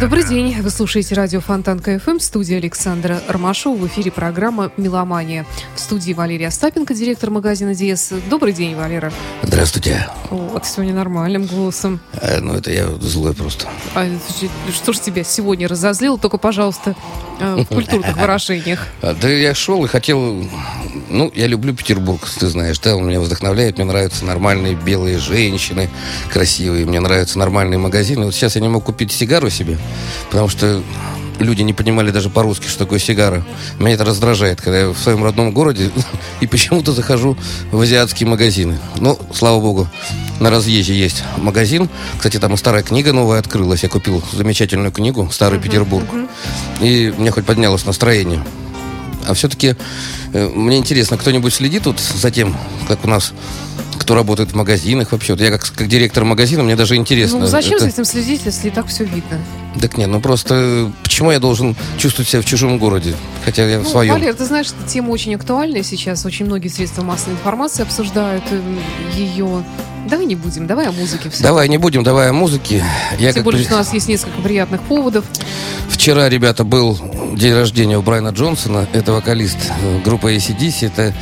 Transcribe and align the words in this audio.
Добрый 0.00 0.22
день. 0.22 0.62
Вы 0.62 0.70
слушаете 0.70 1.16
радио 1.16 1.40
Fontanka 1.40 1.80
FM, 1.80 2.20
студия 2.20 2.58
Александра 2.58 3.20
Ромашова. 3.26 3.76
В 3.76 3.84
эфире 3.88 4.12
программа 4.12 4.70
«Меломания». 4.76 5.44
В 5.74 5.80
студии 5.80 6.12
Валерия 6.12 6.48
Остапенко, 6.48 6.94
директор 6.94 7.30
магазина 7.30 7.74
«Диэс». 7.74 8.12
Добрый 8.30 8.52
день, 8.52 8.76
Валера. 8.76 9.12
Здравствуйте. 9.42 10.08
Вот, 10.30 10.64
сегодня 10.66 10.94
нормальным 10.94 11.46
голосом. 11.46 11.98
Э, 12.12 12.38
ну, 12.38 12.54
это 12.54 12.70
я 12.70 12.86
злой 13.00 13.34
просто. 13.34 13.66
А 13.96 14.06
что 14.72 14.92
ж 14.92 15.00
тебя 15.00 15.24
сегодня 15.24 15.66
разозлило? 15.66 16.16
Только, 16.16 16.38
пожалуйста, 16.38 16.94
э, 17.40 17.56
в 17.56 17.64
культурных 17.74 18.16
выражениях. 18.16 18.86
А, 19.02 19.14
Да 19.20 19.28
я 19.28 19.52
шел 19.52 19.84
и 19.84 19.88
хотел... 19.88 20.44
Ну, 21.08 21.32
я 21.34 21.48
люблю 21.48 21.74
Петербург, 21.74 22.20
ты 22.38 22.46
знаешь, 22.46 22.78
да, 22.78 22.94
он 22.94 23.08
меня 23.08 23.20
вдохновляет. 23.20 23.78
Мне 23.78 23.86
нравятся 23.86 24.24
нормальные 24.24 24.74
белые 24.74 25.18
женщины, 25.18 25.88
красивые. 26.30 26.86
Мне 26.86 27.00
нравятся 27.00 27.38
нормальные 27.38 27.78
магазины. 27.78 28.26
Вот 28.26 28.34
сейчас 28.34 28.54
я 28.54 28.60
не 28.60 28.68
мог 28.68 28.84
купить 28.84 29.10
сигару 29.10 29.50
себе, 29.50 29.78
потому 30.30 30.48
что 30.48 30.82
люди 31.38 31.62
не 31.62 31.72
понимали 31.72 32.10
даже 32.10 32.30
по-русски, 32.30 32.66
что 32.68 32.80
такое 32.80 32.98
сигара. 32.98 33.44
Меня 33.78 33.94
это 33.94 34.04
раздражает, 34.04 34.60
когда 34.60 34.80
я 34.80 34.88
в 34.88 34.98
своем 34.98 35.24
родном 35.24 35.52
городе 35.52 35.90
и 36.40 36.46
почему-то 36.46 36.92
захожу 36.92 37.36
в 37.70 37.80
азиатские 37.80 38.28
магазины. 38.28 38.78
Ну, 38.96 39.18
слава 39.32 39.60
богу, 39.60 39.88
на 40.40 40.50
разъезде 40.50 40.94
есть 40.94 41.22
магазин. 41.36 41.88
Кстати, 42.16 42.38
там 42.38 42.54
и 42.54 42.56
старая 42.56 42.82
книга 42.82 43.12
новая 43.12 43.38
открылась. 43.38 43.82
Я 43.82 43.88
купил 43.88 44.22
замечательную 44.32 44.92
книгу 44.92 45.28
«Старый 45.32 45.60
Петербург». 45.60 46.06
И 46.80 47.12
мне 47.16 47.30
хоть 47.30 47.44
поднялось 47.44 47.84
настроение. 47.84 48.44
А 49.26 49.34
все-таки 49.34 49.76
э, 50.32 50.48
мне 50.48 50.78
интересно, 50.78 51.18
кто-нибудь 51.18 51.52
следит 51.52 51.82
тут 51.82 52.00
за 52.00 52.30
тем, 52.30 52.56
как 52.86 53.04
у 53.04 53.08
нас 53.08 53.32
кто 53.98 54.14
работает 54.14 54.52
в 54.52 54.54
магазинах 54.54 55.12
вообще? 55.12 55.32
Вот 55.34 55.40
я 55.42 55.50
как, 55.50 55.62
как 55.74 55.88
директор 55.88 56.24
магазина, 56.24 56.62
мне 56.62 56.76
даже 56.76 56.96
интересно. 56.96 57.40
Ну, 57.40 57.46
зачем 57.46 57.74
Это- 57.74 57.84
за 57.84 57.90
этим 57.90 58.04
следить, 58.04 58.42
если 58.44 58.68
и 58.68 58.70
так 58.70 58.86
все 58.86 59.04
видно? 59.04 59.38
Так 59.80 59.96
нет, 59.98 60.08
ну 60.08 60.20
просто 60.20 60.90
почему 61.02 61.30
я 61.30 61.38
должен 61.38 61.76
чувствовать 61.98 62.28
себя 62.28 62.42
в 62.42 62.44
чужом 62.44 62.78
городе, 62.78 63.14
хотя 63.44 63.68
я 63.68 63.80
в 63.80 63.84
Ну, 63.84 63.88
своем? 63.90 64.12
Валер, 64.14 64.34
ты 64.34 64.44
знаешь, 64.44 64.66
эта 64.68 64.88
тема 64.90 65.10
очень 65.10 65.34
актуальная 65.34 65.82
сейчас. 65.82 66.24
Очень 66.24 66.46
многие 66.46 66.68
средства 66.68 67.02
массовой 67.02 67.34
информации 67.34 67.82
обсуждают 67.82 68.44
э, 68.50 68.60
ее. 69.14 69.62
Давай 70.06 70.26
не 70.26 70.34
будем, 70.36 70.66
давай 70.66 70.86
о 70.88 70.92
музыке 70.92 71.28
все. 71.30 71.42
Давай 71.42 71.68
не 71.68 71.76
будем, 71.78 72.02
давай 72.02 72.30
о 72.30 72.32
музыке. 72.32 72.82
Я 73.18 73.32
Тем 73.32 73.42
более, 73.44 73.58
при- 73.60 73.64
что 73.66 73.74
у 73.74 73.78
нас 73.78 73.92
есть 73.92 74.08
несколько 74.08 74.40
приятных 74.40 74.80
поводов. 74.82 75.24
Вчера, 75.88 76.28
ребята, 76.28 76.64
был 76.64 76.98
день 77.34 77.52
рождения 77.54 77.98
у 77.98 78.02
Брайана 78.02 78.28
Джонсона. 78.28 78.86
Это 78.92 79.12
вокалист 79.12 79.58
э, 79.82 80.00
группы 80.04 80.34
ACDC. 80.34 80.86
Это 80.86 81.14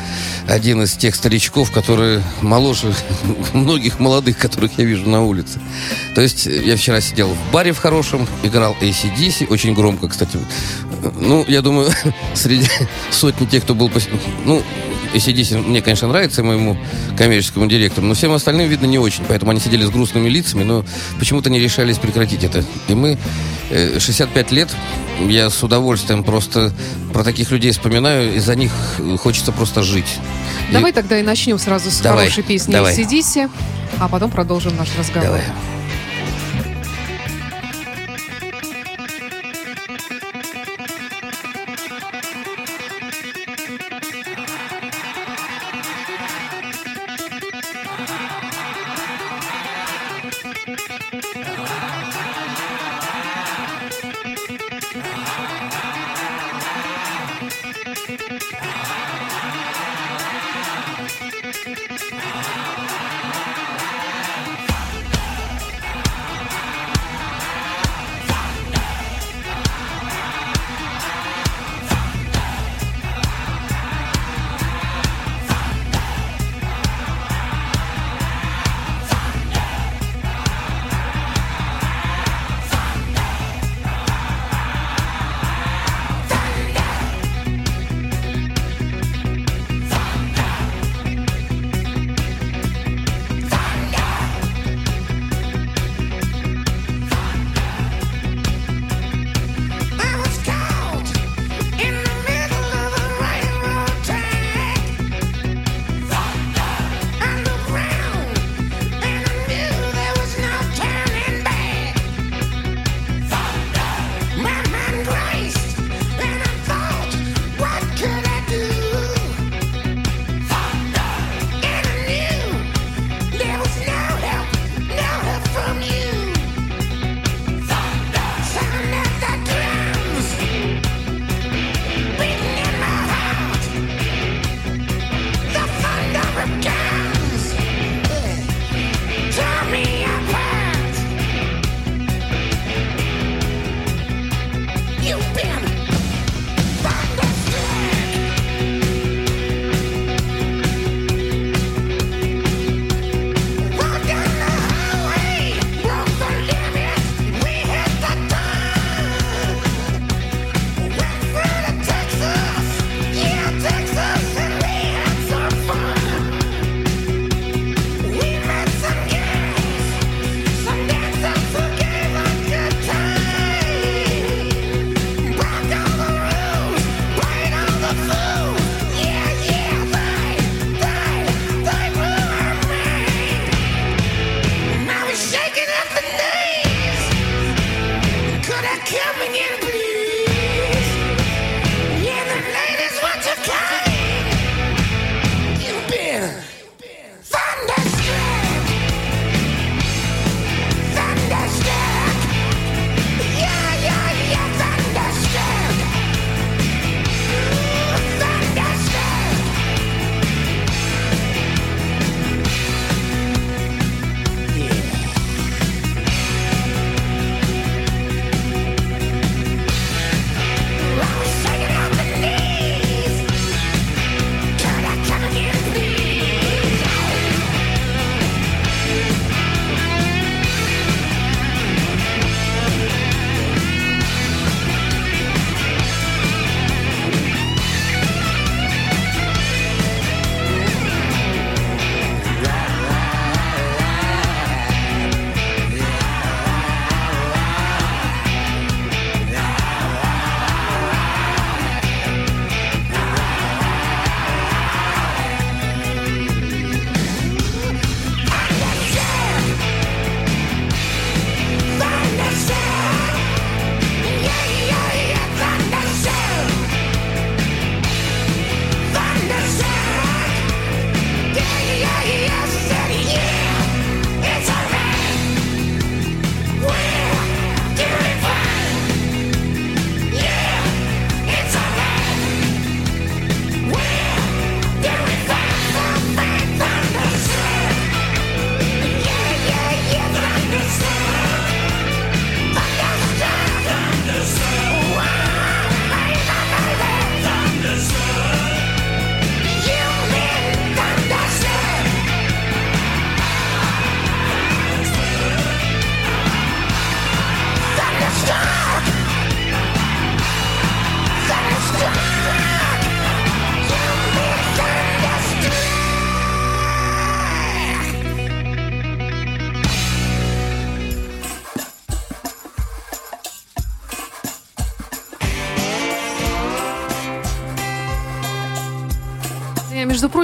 один 0.47 0.83
из 0.83 0.93
тех 0.93 1.15
старичков, 1.15 1.71
которые 1.71 2.21
моложе 2.41 2.93
многих 3.53 3.99
молодых, 3.99 4.37
которых 4.37 4.71
я 4.77 4.85
вижу 4.85 5.09
на 5.09 5.23
улице. 5.23 5.59
То 6.15 6.21
есть 6.21 6.47
э, 6.47 6.61
я 6.63 6.77
вчера 6.77 7.01
сидел 7.01 7.27
в 7.29 7.51
баре 7.51 7.73
в 7.73 7.79
хорошем, 7.79 8.27
играл 8.43 8.75
ACDC, 8.79 9.47
очень 9.49 9.73
громко, 9.73 10.07
кстати. 10.07 10.37
Э, 11.03 11.11
Ну, 11.19 11.43
я 11.47 11.61
думаю, 11.61 11.91
среди 12.35 12.67
сотни 13.11 13.45
тех, 13.45 13.63
кто 13.63 13.75
был... 13.75 13.91
Ну, 14.45 14.61
ACDC 15.17 15.57
мне, 15.67 15.81
конечно, 15.81 16.07
нравится, 16.07 16.43
моему 16.43 16.77
коммерческому 17.17 17.67
директору, 17.67 18.05
но 18.07 18.13
всем 18.13 18.31
остальным, 18.33 18.69
видно, 18.69 18.85
не 18.85 18.99
очень. 18.99 19.23
Поэтому 19.27 19.51
они 19.51 19.59
сидели 19.59 19.85
с 19.85 19.89
грустными 19.89 20.29
лицами, 20.29 20.63
но 20.63 20.85
почему-то 21.19 21.49
не 21.49 21.59
решались 21.59 21.97
прекратить 21.97 22.43
это. 22.43 22.63
И 22.87 22.93
мы, 22.95 23.17
э, 23.69 23.99
65 23.99 24.51
лет, 24.51 24.69
я 25.27 25.49
с 25.49 25.61
удовольствием 25.63 26.23
просто 26.23 26.71
про 27.13 27.23
таких 27.23 27.51
людей 27.51 27.71
вспоминаю, 27.71 28.35
и 28.35 28.39
за 28.39 28.55
них 28.55 28.71
э, 28.99 29.17
хочется 29.17 29.51
просто 29.51 29.83
жить. 29.83 30.17
И- 30.69 30.73
Давай 30.73 30.91
тогда 30.91 31.19
и 31.19 31.23
начнем 31.23 31.57
сразу 31.59 31.89
с 31.91 31.99
Давай, 31.99 32.25
хорошей 32.25 32.43
песни 32.43 32.71
давай. 32.71 32.95
«Сидиси», 32.95 33.49
а 33.99 34.07
потом 34.07 34.29
продолжим 34.31 34.75
наш 34.77 34.89
разговор. 34.97 35.29
Давай. 35.29 35.43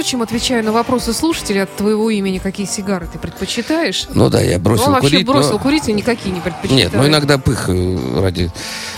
Прочим, 0.04 0.20
отвечаю 0.20 0.62
на 0.62 0.70
вопросы 0.72 1.14
слушателей 1.14 1.62
от 1.62 1.74
твоего 1.76 2.10
имени, 2.10 2.36
какие 2.36 2.66
сигары 2.66 3.08
ты 3.10 3.18
предпочитаешь. 3.18 4.06
Ну 4.12 4.28
да, 4.28 4.38
я 4.42 4.58
бросил 4.58 4.84
ну, 4.84 4.88
он 4.88 4.94
вообще 4.96 5.10
курить. 5.12 5.26
бросил 5.26 5.52
но- 5.52 5.58
курить 5.58 5.88
и 5.88 5.94
никакие 5.94 6.30
не 6.34 6.40
предпочитает. 6.42 6.92
Нет, 6.92 6.92
ну 6.92 7.06
иногда 7.06 7.38
пыхаю 7.38 8.20
ради 8.20 8.52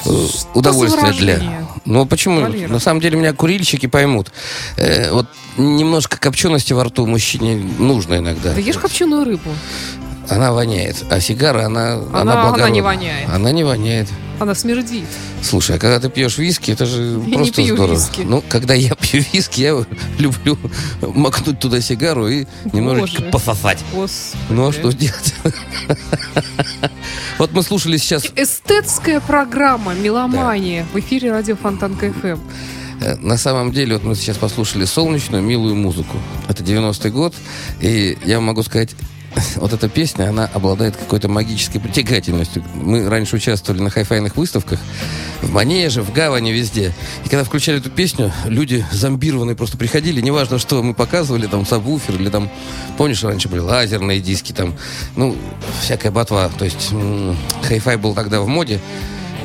э, 0.04 0.10
удовольствия 0.54 1.12
для. 1.12 1.64
Ну 1.84 2.06
почему? 2.06 2.40
Валера. 2.40 2.68
На 2.72 2.80
самом 2.80 3.00
деле 3.00 3.16
меня 3.18 3.32
курильщики 3.32 3.86
поймут. 3.86 4.32
Э, 4.76 5.12
вот 5.12 5.28
немножко 5.56 6.18
копчености 6.18 6.72
во 6.72 6.82
рту 6.82 7.06
мужчине 7.06 7.54
нужно 7.78 8.16
иногда. 8.18 8.52
Да 8.52 8.60
ешь 8.60 8.76
копченую 8.76 9.24
рыбу. 9.24 9.50
Она 10.28 10.52
воняет, 10.52 11.04
а 11.08 11.20
сигара 11.20 11.66
она 11.66 11.92
Она- 11.92 12.02
она, 12.02 12.20
она 12.20 12.42
благородная. 12.42 12.70
не 12.70 12.80
воняет. 12.80 13.28
Она 13.32 13.52
не 13.52 13.62
воняет. 13.62 14.08
Она 14.38 14.54
смердит. 14.54 15.06
Слушай, 15.42 15.76
а 15.76 15.78
когда 15.78 15.98
ты 15.98 16.10
пьешь 16.10 16.36
виски, 16.38 16.70
это 16.70 16.84
же 16.86 17.22
Я 17.26 17.34
просто 17.38 17.60
не 17.62 17.66
пью 17.68 17.76
здорово. 17.76 17.94
виски. 17.96 18.20
Ну, 18.20 18.42
когда 18.48 18.74
я 18.74 18.94
пью 18.94 19.24
виски, 19.32 19.60
я 19.62 19.84
люблю 20.18 20.58
макнуть 21.00 21.58
туда 21.58 21.80
сигару 21.80 22.28
и 22.28 22.46
немножечко 22.72 23.20
Боже. 23.22 23.32
пососать. 23.32 23.78
Господи. 23.94 24.42
Ну 24.50 24.68
а 24.68 24.72
что 24.72 24.92
делать? 24.92 25.34
Вот 27.38 27.52
мы 27.52 27.62
слушали 27.62 27.96
сейчас 27.98 28.24
Эстетская 28.36 29.20
программа 29.20 29.94
«Меломания» 29.94 30.86
в 30.92 30.98
эфире 30.98 31.30
радио 31.30 31.56
Fontanka 31.56 31.94
FM. 31.96 32.38
Э, 33.02 33.16
На 33.16 33.36
самом 33.36 33.72
деле, 33.72 33.94
вот 33.94 34.04
мы 34.04 34.14
сейчас 34.14 34.38
послушали 34.38 34.84
солнечную, 34.86 35.42
милую 35.42 35.74
музыку. 35.74 36.16
Это 36.48 36.62
90-й 36.62 37.10
год, 37.10 37.34
и 37.80 38.16
я 38.24 38.40
могу 38.40 38.62
сказать, 38.62 38.90
вот 39.56 39.72
эта 39.72 39.88
песня, 39.88 40.28
она 40.28 40.46
обладает 40.52 40.96
какой-то 40.96 41.28
магической 41.28 41.80
притягательностью. 41.80 42.64
Мы 42.74 43.08
раньше 43.08 43.36
участвовали 43.36 43.82
на 43.82 43.90
хайфайных 43.90 44.36
выставках, 44.36 44.80
в 45.42 45.52
Манеже, 45.52 46.02
в 46.02 46.12
Гавани, 46.12 46.52
везде. 46.52 46.94
И 47.24 47.28
когда 47.28 47.44
включали 47.44 47.78
эту 47.78 47.90
песню, 47.90 48.32
люди 48.46 48.84
зомбированные 48.90 49.56
просто 49.56 49.76
приходили, 49.76 50.20
неважно, 50.20 50.58
что 50.58 50.82
мы 50.82 50.94
показывали, 50.94 51.46
там, 51.46 51.66
сабвуфер 51.66 52.14
или 52.14 52.30
там, 52.30 52.50
помнишь, 52.96 53.22
раньше 53.22 53.48
были 53.48 53.60
лазерные 53.60 54.20
диски, 54.20 54.52
там, 54.52 54.74
ну, 55.16 55.36
всякая 55.82 56.10
ботва. 56.10 56.50
То 56.58 56.64
есть 56.64 56.90
хай-фай 57.62 57.96
был 57.96 58.14
тогда 58.14 58.40
в 58.40 58.48
моде. 58.48 58.80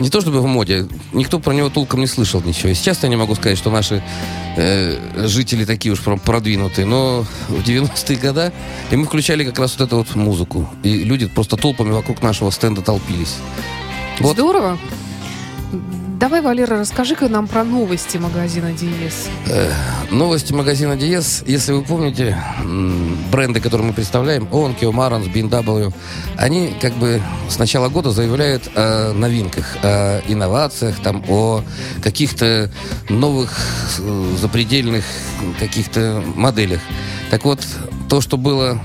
Не 0.01 0.09
то 0.09 0.19
чтобы 0.19 0.42
в 0.42 0.48
моде, 0.48 0.88
никто 1.13 1.38
про 1.39 1.53
него 1.53 1.69
толком 1.69 2.00
не 2.00 2.07
слышал 2.07 2.42
ничего. 2.42 2.69
И 2.69 2.74
сейчас 2.74 3.03
я 3.03 3.09
не 3.09 3.15
могу 3.15 3.36
сказать, 3.36 3.56
что 3.56 3.69
наши 3.69 4.01
э, 4.57 5.27
жители 5.27 5.63
такие 5.63 5.94
уж 5.94 6.01
прям 6.01 6.18
продвинутые, 6.18 6.88
но 6.88 7.24
в 7.50 7.59
90-е 7.59 8.18
годы 8.18 8.51
и 8.89 8.95
мы 8.95 9.06
включали 9.06 9.44
как 9.44 9.59
раз 9.59 9.77
вот 9.77 9.88
эту 9.88 9.98
вот 9.98 10.15
музыку. 10.15 10.68
И 10.81 11.03
люди 11.03 11.27
просто 11.27 11.56
толпами 11.56 11.92
вокруг 11.92 12.24
нашего 12.24 12.50
стенда 12.50 12.81
толпились. 12.81 13.36
Вот. 14.19 14.33
Здорово. 14.33 14.80
Давай, 16.21 16.42
Валера, 16.42 16.78
расскажи-ка 16.78 17.30
нам 17.30 17.47
про 17.47 17.63
новости 17.63 18.18
магазина 18.18 18.73
Диес. 18.73 19.28
Новости 20.11 20.54
магазина 20.54 20.95
Диес, 20.95 21.44
если 21.47 21.73
вы 21.73 21.81
помните, 21.81 22.37
бренды, 23.31 23.59
которые 23.59 23.87
мы 23.87 23.94
представляем, 23.94 24.44
Onkyo, 24.51 24.92
Marantz, 24.92 25.33
BMW, 25.33 25.92
они 26.37 26.75
как 26.80 26.94
бы 26.94 27.23
с 27.49 27.57
начала 27.57 27.90
года 27.90 28.11
заявляют 28.11 28.69
о 28.75 29.13
новинках, 29.13 29.66
о 29.81 30.21
инновациях, 30.28 30.99
там, 31.01 31.23
о 31.28 31.63
каких-то 32.04 32.69
новых 33.09 33.57
э, 33.97 34.35
запредельных 34.40 35.06
каких-то 35.59 36.23
моделях. 36.35 36.81
Так 37.31 37.45
вот, 37.45 37.66
то, 38.09 38.21
что 38.21 38.37
было 38.37 38.80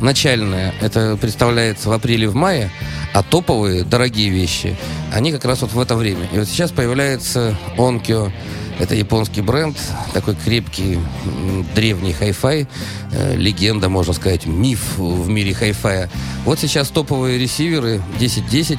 начальное, 0.00 0.74
это 0.80 1.16
представляется 1.20 1.88
в 1.88 1.92
апреле, 1.92 2.28
в 2.28 2.34
мае, 2.34 2.70
а 3.12 3.22
топовые, 3.22 3.84
дорогие 3.84 4.30
вещи, 4.30 4.76
они 5.12 5.32
как 5.32 5.44
раз 5.44 5.62
вот 5.62 5.72
в 5.72 5.80
это 5.80 5.96
время. 5.96 6.28
И 6.32 6.38
вот 6.38 6.48
сейчас 6.48 6.70
появляется 6.70 7.56
Onkyo, 7.76 8.32
это 8.78 8.94
японский 8.94 9.40
бренд, 9.40 9.76
такой 10.12 10.36
крепкий, 10.36 10.98
древний 11.74 12.12
хай-фай, 12.12 12.68
э, 13.12 13.36
легенда, 13.36 13.88
можно 13.88 14.12
сказать, 14.12 14.46
миф 14.46 14.98
в 14.98 15.28
мире 15.28 15.52
хай-фая. 15.52 16.08
Вот 16.44 16.60
сейчас 16.60 16.88
топовые 16.88 17.38
ресиверы 17.38 18.00
1010, 18.16 18.78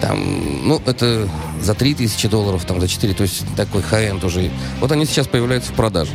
там, 0.00 0.66
ну, 0.68 0.82
это 0.84 1.28
за 1.62 1.74
3000 1.74 2.28
долларов, 2.28 2.64
там, 2.64 2.80
за 2.80 2.88
4, 2.88 3.14
то 3.14 3.22
есть 3.22 3.44
такой 3.56 3.82
хай-энд 3.82 4.24
уже. 4.24 4.50
Вот 4.80 4.90
они 4.92 5.06
сейчас 5.06 5.26
появляются 5.26 5.72
в 5.72 5.76
продаже. 5.76 6.12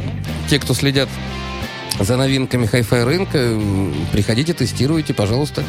Те, 0.49 0.59
кто 0.59 0.73
следят 0.73 1.09
за 2.03 2.17
новинками 2.17 2.65
хай-фай 2.65 3.03
рынка, 3.03 3.59
приходите, 4.11 4.53
тестируйте, 4.53 5.13
пожалуйста. 5.13 5.63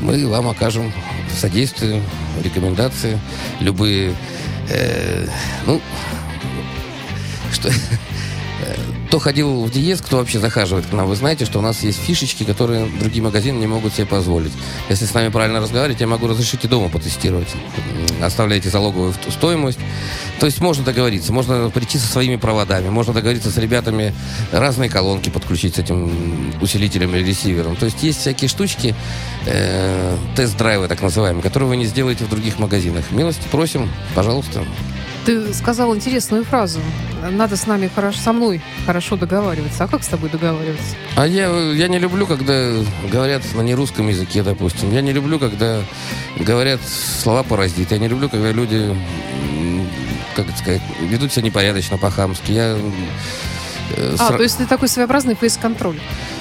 Мы 0.00 0.26
вам 0.26 0.48
окажем 0.48 0.92
содействие, 1.38 2.02
рекомендации, 2.42 3.18
любые, 3.60 4.14
э, 4.70 5.26
ну, 5.66 5.80
что... 7.52 7.70
Кто 9.08 9.18
ходил 9.18 9.64
в 9.64 9.70
Диез, 9.70 10.00
кто 10.00 10.18
вообще 10.18 10.40
захаживает 10.40 10.86
к 10.86 10.92
нам, 10.92 11.06
вы 11.06 11.16
знаете, 11.16 11.44
что 11.44 11.58
у 11.58 11.62
нас 11.62 11.82
есть 11.82 11.98
фишечки, 11.98 12.44
которые 12.44 12.86
другие 12.86 13.22
магазины 13.22 13.58
не 13.58 13.66
могут 13.66 13.94
себе 13.94 14.06
позволить. 14.06 14.52
Если 14.88 15.04
с 15.04 15.14
нами 15.14 15.28
правильно 15.28 15.60
разговаривать, 15.60 16.00
я 16.00 16.06
могу 16.06 16.26
разрешить 16.26 16.64
и 16.64 16.68
дома 16.68 16.88
потестировать. 16.88 17.48
Оставляете 18.20 18.70
залоговую 18.70 19.14
стоимость. 19.30 19.78
То 20.40 20.46
есть 20.46 20.60
можно 20.60 20.84
договориться, 20.84 21.32
можно 21.32 21.70
прийти 21.70 21.98
со 21.98 22.06
своими 22.06 22.36
проводами, 22.36 22.88
можно 22.88 23.12
договориться 23.12 23.50
с 23.50 23.56
ребятами, 23.56 24.14
разные 24.52 24.90
колонки 24.90 25.30
подключить 25.30 25.76
с 25.76 25.78
этим 25.78 26.52
усилителем 26.60 27.14
или 27.14 27.24
ресивером. 27.24 27.76
То 27.76 27.86
есть 27.86 28.02
есть 28.02 28.20
всякие 28.20 28.48
штучки, 28.48 28.94
э, 29.46 30.16
тест-драйвы 30.36 30.88
так 30.88 31.02
называемые, 31.02 31.42
которые 31.42 31.68
вы 31.68 31.76
не 31.76 31.86
сделаете 31.86 32.24
в 32.24 32.30
других 32.30 32.58
магазинах. 32.58 33.04
Милости 33.10 33.46
просим, 33.50 33.88
пожалуйста. 34.14 34.64
Ты 35.24 35.54
сказал 35.54 35.94
интересную 35.96 36.44
фразу. 36.44 36.80
Надо 37.30 37.56
с 37.56 37.66
нами 37.66 37.90
хорошо, 37.94 38.18
со 38.18 38.32
мной 38.34 38.60
хорошо 38.84 39.16
договариваться. 39.16 39.84
А 39.84 39.88
как 39.88 40.04
с 40.04 40.08
тобой 40.08 40.28
договариваться? 40.28 40.94
А 41.16 41.26
я, 41.26 41.48
я 41.72 41.88
не 41.88 41.98
люблю, 41.98 42.26
когда 42.26 42.72
говорят 43.10 43.42
на 43.54 43.62
нерусском 43.62 44.08
языке, 44.08 44.42
допустим. 44.42 44.92
Я 44.92 45.00
не 45.00 45.12
люблю, 45.12 45.38
когда 45.38 45.80
говорят 46.38 46.80
слова 46.86 47.42
паразиты. 47.42 47.94
Я 47.94 48.00
не 48.00 48.08
люблю, 48.08 48.28
когда 48.28 48.52
люди, 48.52 48.94
как 50.36 50.48
это 50.48 50.58
сказать, 50.58 50.82
ведут 51.00 51.32
себя 51.32 51.46
непорядочно, 51.46 51.96
по-хамски. 51.96 52.52
Я... 52.52 52.76
э, 53.96 54.16
А, 54.18 54.30
сра- 54.32 54.36
то 54.36 54.42
есть 54.42 54.58
ты 54.58 54.66
такой 54.66 54.88
своеобразный 54.88 55.34
фейс-контроль. 55.34 55.98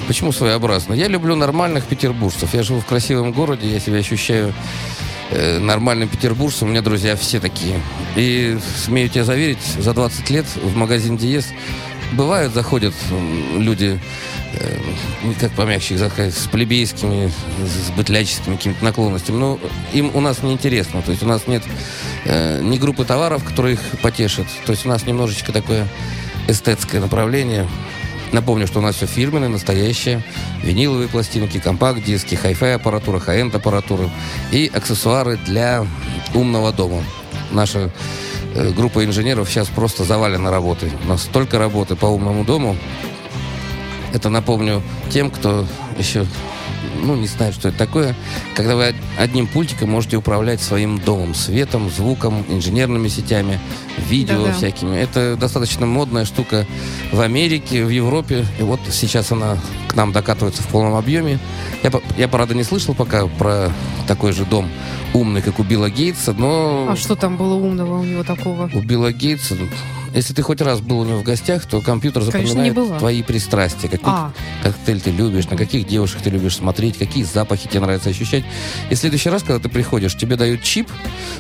Почему 0.08 0.34
своеобразно? 0.34 0.94
Я 0.94 1.08
люблю 1.08 1.36
нормальных 1.36 1.86
петербуржцев. 1.86 2.54
Я 2.54 2.64
живу 2.64 2.82
в 2.82 2.86
красивом 2.86 3.32
городе, 3.32 3.72
я 3.72 3.80
себя 3.80 4.00
ощущаю 4.00 4.54
э, 5.34 5.60
нормальным 5.60 6.08
петербуржцем. 6.08 6.68
У 6.68 6.72
меня 6.72 6.82
друзья 6.82 7.16
все 7.16 7.40
такие. 7.40 7.80
И 8.16 8.58
смею 8.86 9.10
тебя 9.10 9.24
заверить, 9.24 9.64
за 9.80 9.94
20 9.94 10.30
лет 10.30 10.46
в 10.56 10.76
магазин 10.76 11.18
Диез 11.18 11.48
бывают, 12.14 12.54
заходят 12.54 12.94
люди, 13.58 14.00
э, 14.54 14.78
как 15.40 15.52
помягче 15.52 15.96
их 15.96 16.00
сказать, 16.00 16.34
с 16.34 16.48
плебейскими, 16.48 17.32
с 17.66 17.92
быдляческими 17.92 18.56
какими-то 18.56 18.84
наклонностями. 18.84 19.38
Но 19.38 19.60
им 19.94 20.12
у 20.14 20.22
нас 20.22 20.44
неинтересно. 20.44 21.02
То 21.02 21.12
есть 21.12 21.24
у 21.24 21.28
нас 21.28 21.48
нет 21.48 21.64
э, 22.26 22.62
ни 22.62 22.78
группы 22.78 23.06
товаров, 23.06 23.44
которые 23.44 23.74
их 23.74 23.82
потешат. 24.02 24.48
То 24.66 24.72
есть 24.72 24.86
у 24.86 24.90
нас 24.90 25.06
немножечко 25.06 25.52
такое 25.52 25.88
эстетское 26.48 27.02
направление. 27.02 27.68
Напомню, 28.34 28.66
что 28.66 28.80
у 28.80 28.82
нас 28.82 28.96
все 28.96 29.06
фирменное, 29.06 29.48
настоящее. 29.48 30.24
Виниловые 30.64 31.08
пластинки, 31.08 31.60
компакт-диски, 31.60 32.34
хай-фай 32.34 32.76
аппаратура, 32.76 33.20
хай-энд 33.20 33.54
аппаратура 33.54 34.10
и 34.52 34.72
аксессуары 34.74 35.38
для 35.38 35.86
умного 36.34 36.74
дома. 36.74 37.04
Наша 37.52 37.92
э, 38.56 38.72
группа 38.72 39.06
инженеров 39.06 39.48
сейчас 39.50 39.68
просто 39.68 40.04
завалена 40.04 40.50
работой. 40.50 40.92
У 41.06 41.08
нас 41.08 41.22
столько 41.22 41.60
работы 41.60 41.96
по 41.96 42.08
умному 42.08 42.44
дому. 42.44 42.76
Это 44.14 44.30
напомню 44.30 44.82
тем, 45.12 45.30
кто 45.30 45.68
еще 46.00 46.26
ну, 47.02 47.16
не 47.16 47.28
знает, 47.28 47.54
что 47.56 47.70
это 47.70 47.78
такое. 47.78 48.16
Когда 48.56 48.76
вы 48.76 48.90
од- 48.90 48.96
одним 49.18 49.48
пультиком 49.48 49.90
можете 49.92 50.18
управлять 50.18 50.62
своим 50.62 51.00
домом, 51.00 51.34
светом, 51.36 51.90
звуком, 51.90 52.44
инженерными 52.50 53.08
сетями, 53.08 53.60
видео 54.10 54.44
Да-да. 54.44 54.54
всякими. 54.54 54.96
Это 54.98 55.36
достаточно 55.36 55.86
модная 55.86 56.26
штука 56.26 56.66
в 57.12 57.22
Америке, 57.22 57.84
в 57.86 57.90
Европе. 57.90 58.46
И 58.60 58.64
вот 58.64 58.80
сейчас 58.92 59.32
она 59.32 59.58
к 59.88 59.96
нам 59.96 60.12
докатывается 60.12 60.64
в 60.64 60.68
полном 60.68 60.96
объеме. 60.96 61.40
Я, 61.84 61.92
я 62.18 62.28
правда, 62.28 62.54
не 62.56 62.64
слышал 62.64 62.94
пока 62.94 63.28
про 63.28 63.72
такой 64.08 64.32
же 64.34 64.46
дом 64.46 64.70
умный, 65.14 65.42
как 65.42 65.60
у 65.60 65.64
Билла 65.64 65.90
Гейтса, 65.90 66.34
но... 66.34 66.88
А 66.90 66.96
что 66.96 67.16
там 67.16 67.38
было 67.38 67.54
умного 67.54 68.00
у 68.00 68.04
него 68.04 68.24
такого? 68.24 68.70
У 68.74 68.82
Билла 68.82 69.12
Гейтса, 69.12 69.56
если 70.14 70.34
ты 70.34 70.42
хоть 70.42 70.62
раз 70.62 70.80
был 70.82 71.00
у 71.00 71.06
него 71.06 71.20
в 71.20 71.24
гостях, 71.24 71.66
то 71.66 71.82
компьютер 71.82 72.24
запоминает 72.24 72.76
твои 73.00 73.24
пристрастия. 73.24 73.88
Какой 73.90 74.14
А. 74.14 74.34
коктейль 74.62 75.02
ты 75.02 75.12
любишь, 75.12 75.50
на 75.50 75.58
каких 75.58 75.88
девушек 75.88 76.22
ты 76.22 76.30
любишь 76.30 76.58
смотреть, 76.58 76.98
какие 76.98 77.24
запахи 77.24 77.68
тебе 77.68 77.82
нравится 77.82 78.10
ощущать. 78.10 78.44
И 78.90 78.96
в 78.96 78.98
следующий 78.98 79.30
раз, 79.30 79.44
когда 79.44 79.60
ты 79.60 79.70
приходишь, 79.70 80.16
тебе 80.16 80.36
дают 80.36 80.64
чип 80.64 80.90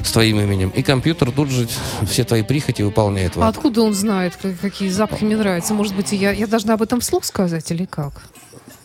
с 0.03 0.11
твоим 0.11 0.39
именем, 0.39 0.69
и 0.69 0.81
компьютер 0.81 1.31
тут 1.31 1.49
же 1.49 1.67
все 2.07 2.23
твои 2.23 2.43
прихоти 2.43 2.81
выполняет. 2.81 3.37
А 3.37 3.47
откуда 3.47 3.81
он 3.81 3.93
знает, 3.93 4.37
какие 4.61 4.89
запахи 4.89 5.23
мне 5.23 5.37
нравятся? 5.37 5.73
Может 5.73 5.95
быть, 5.95 6.11
я, 6.11 6.31
я 6.31 6.47
должна 6.47 6.73
об 6.73 6.81
этом 6.81 6.99
вслух 6.99 7.25
сказать 7.25 7.69
или 7.71 7.85
как? 7.85 8.13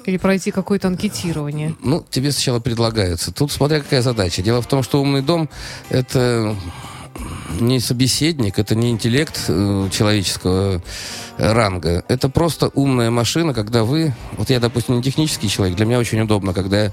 Или 0.05 0.17
пройти 0.17 0.51
какое-то 0.51 0.89
анкетирование? 0.89 1.75
Ну, 1.83 2.05
тебе 2.09 2.33
сначала 2.33 2.61
предлагается. 2.61 3.31
Тут 3.31 3.53
смотря 3.53 3.81
какая 3.81 4.01
задача. 4.01 4.41
Дело 4.41 4.63
в 4.63 4.67
том, 4.67 4.83
что 4.83 5.03
умный 5.03 5.21
дом 5.21 5.51
это 5.91 6.57
не 7.61 7.81
собеседник, 7.81 8.59
это 8.59 8.75
не 8.75 8.91
интеллект 8.91 9.45
э, 9.49 9.89
человеческого 9.91 10.83
ранга. 11.39 12.05
Это 12.09 12.29
просто 12.29 12.71
умная 12.75 13.11
машина, 13.11 13.55
когда 13.55 13.85
вы... 13.85 14.15
Вот 14.33 14.51
я, 14.51 14.61
допустим, 14.61 14.97
не 14.97 15.03
технический 15.03 15.49
человек, 15.49 15.77
для 15.77 15.87
меня 15.87 15.99
очень 15.99 16.21
удобно, 16.21 16.53
когда 16.53 16.85
я 16.85 16.93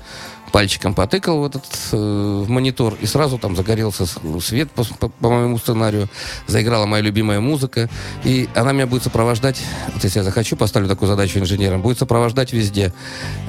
пальчиком 0.55 0.93
потыкал 0.93 1.41
в 1.41 1.45
этот 1.47 1.65
э, 1.91 1.97
в 1.97 2.49
монитор, 2.49 2.93
и 3.01 3.05
сразу 3.05 3.37
там 3.37 3.57
загорелся 3.57 4.05
свет 4.39 4.71
по, 4.71 4.85
по, 4.85 5.09
по 5.09 5.29
моему 5.29 5.57
сценарию, 5.57 6.07
заиграла 6.47 6.85
моя 6.85 7.03
любимая 7.03 7.41
музыка, 7.41 7.89
и 8.23 8.47
она 8.55 8.71
меня 8.71 8.87
будет 8.87 9.03
сопровождать, 9.03 9.61
вот 9.93 10.01
если 10.01 10.19
я 10.19 10.23
захочу, 10.23 10.55
поставлю 10.55 10.87
такую 10.87 11.09
задачу 11.09 11.39
инженерам, 11.39 11.81
будет 11.81 11.99
сопровождать 11.99 12.53
везде, 12.53 12.93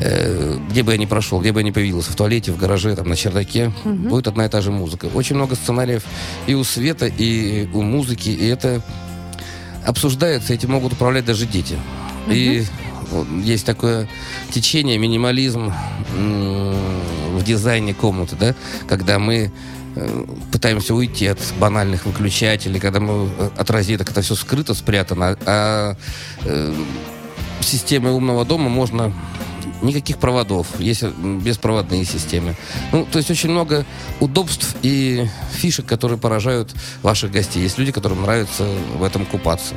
э, 0.00 0.58
где 0.68 0.82
бы 0.82 0.90
я 0.90 0.98
ни 0.98 1.06
прошел, 1.06 1.40
где 1.40 1.52
бы 1.52 1.60
я 1.60 1.64
ни 1.64 1.70
появился, 1.70 2.10
в 2.10 2.16
туалете, 2.16 2.50
в 2.50 2.58
гараже, 2.58 2.96
там, 2.96 3.08
на 3.08 3.14
чердаке, 3.14 3.72
угу. 3.84 3.94
будет 3.94 4.26
одна 4.26 4.46
и 4.46 4.48
та 4.48 4.60
же 4.60 4.72
музыка. 4.72 5.08
Очень 5.14 5.36
много 5.36 5.54
сценариев 5.54 6.02
и 6.48 6.54
у 6.54 6.64
света, 6.64 7.06
и 7.06 7.68
у 7.72 7.82
музыки, 7.82 8.30
и 8.30 8.48
это 8.48 8.82
обсуждается, 9.84 10.54
этим 10.54 10.72
могут 10.72 10.94
управлять 10.94 11.24
даже 11.24 11.46
дети. 11.46 11.78
Угу. 12.26 12.34
И 12.34 12.64
есть 13.42 13.66
такое 13.66 14.08
течение, 14.50 14.98
минимализм 14.98 15.72
в 16.12 17.42
дизайне 17.44 17.94
комнаты, 17.94 18.36
да, 18.38 18.54
когда 18.88 19.18
мы 19.18 19.52
э, 19.94 20.24
пытаемся 20.52 20.94
уйти 20.94 21.26
от 21.26 21.38
банальных 21.58 22.06
выключателей, 22.06 22.80
когда 22.80 23.00
мы 23.00 23.28
э, 23.38 23.50
от 23.56 23.70
розеток 23.70 24.10
это 24.10 24.22
все 24.22 24.34
скрыто, 24.34 24.74
спрятано, 24.74 25.38
а 25.46 25.96
э, 26.44 26.74
в 27.60 27.64
системе 27.64 28.10
умного 28.10 28.44
дома 28.44 28.68
можно 28.68 29.12
никаких 29.82 30.18
проводов, 30.18 30.66
есть 30.78 31.04
беспроводные 31.04 32.04
системы. 32.04 32.56
Ну, 32.92 33.06
то 33.10 33.18
есть 33.18 33.30
очень 33.30 33.50
много 33.50 33.84
удобств 34.20 34.74
и 34.82 35.28
фишек, 35.52 35.86
которые 35.86 36.18
поражают 36.18 36.74
ваших 37.02 37.30
гостей. 37.30 37.62
Есть 37.62 37.78
люди, 37.78 37.92
которым 37.92 38.22
нравится 38.22 38.66
в 38.94 39.02
этом 39.02 39.26
купаться 39.26 39.74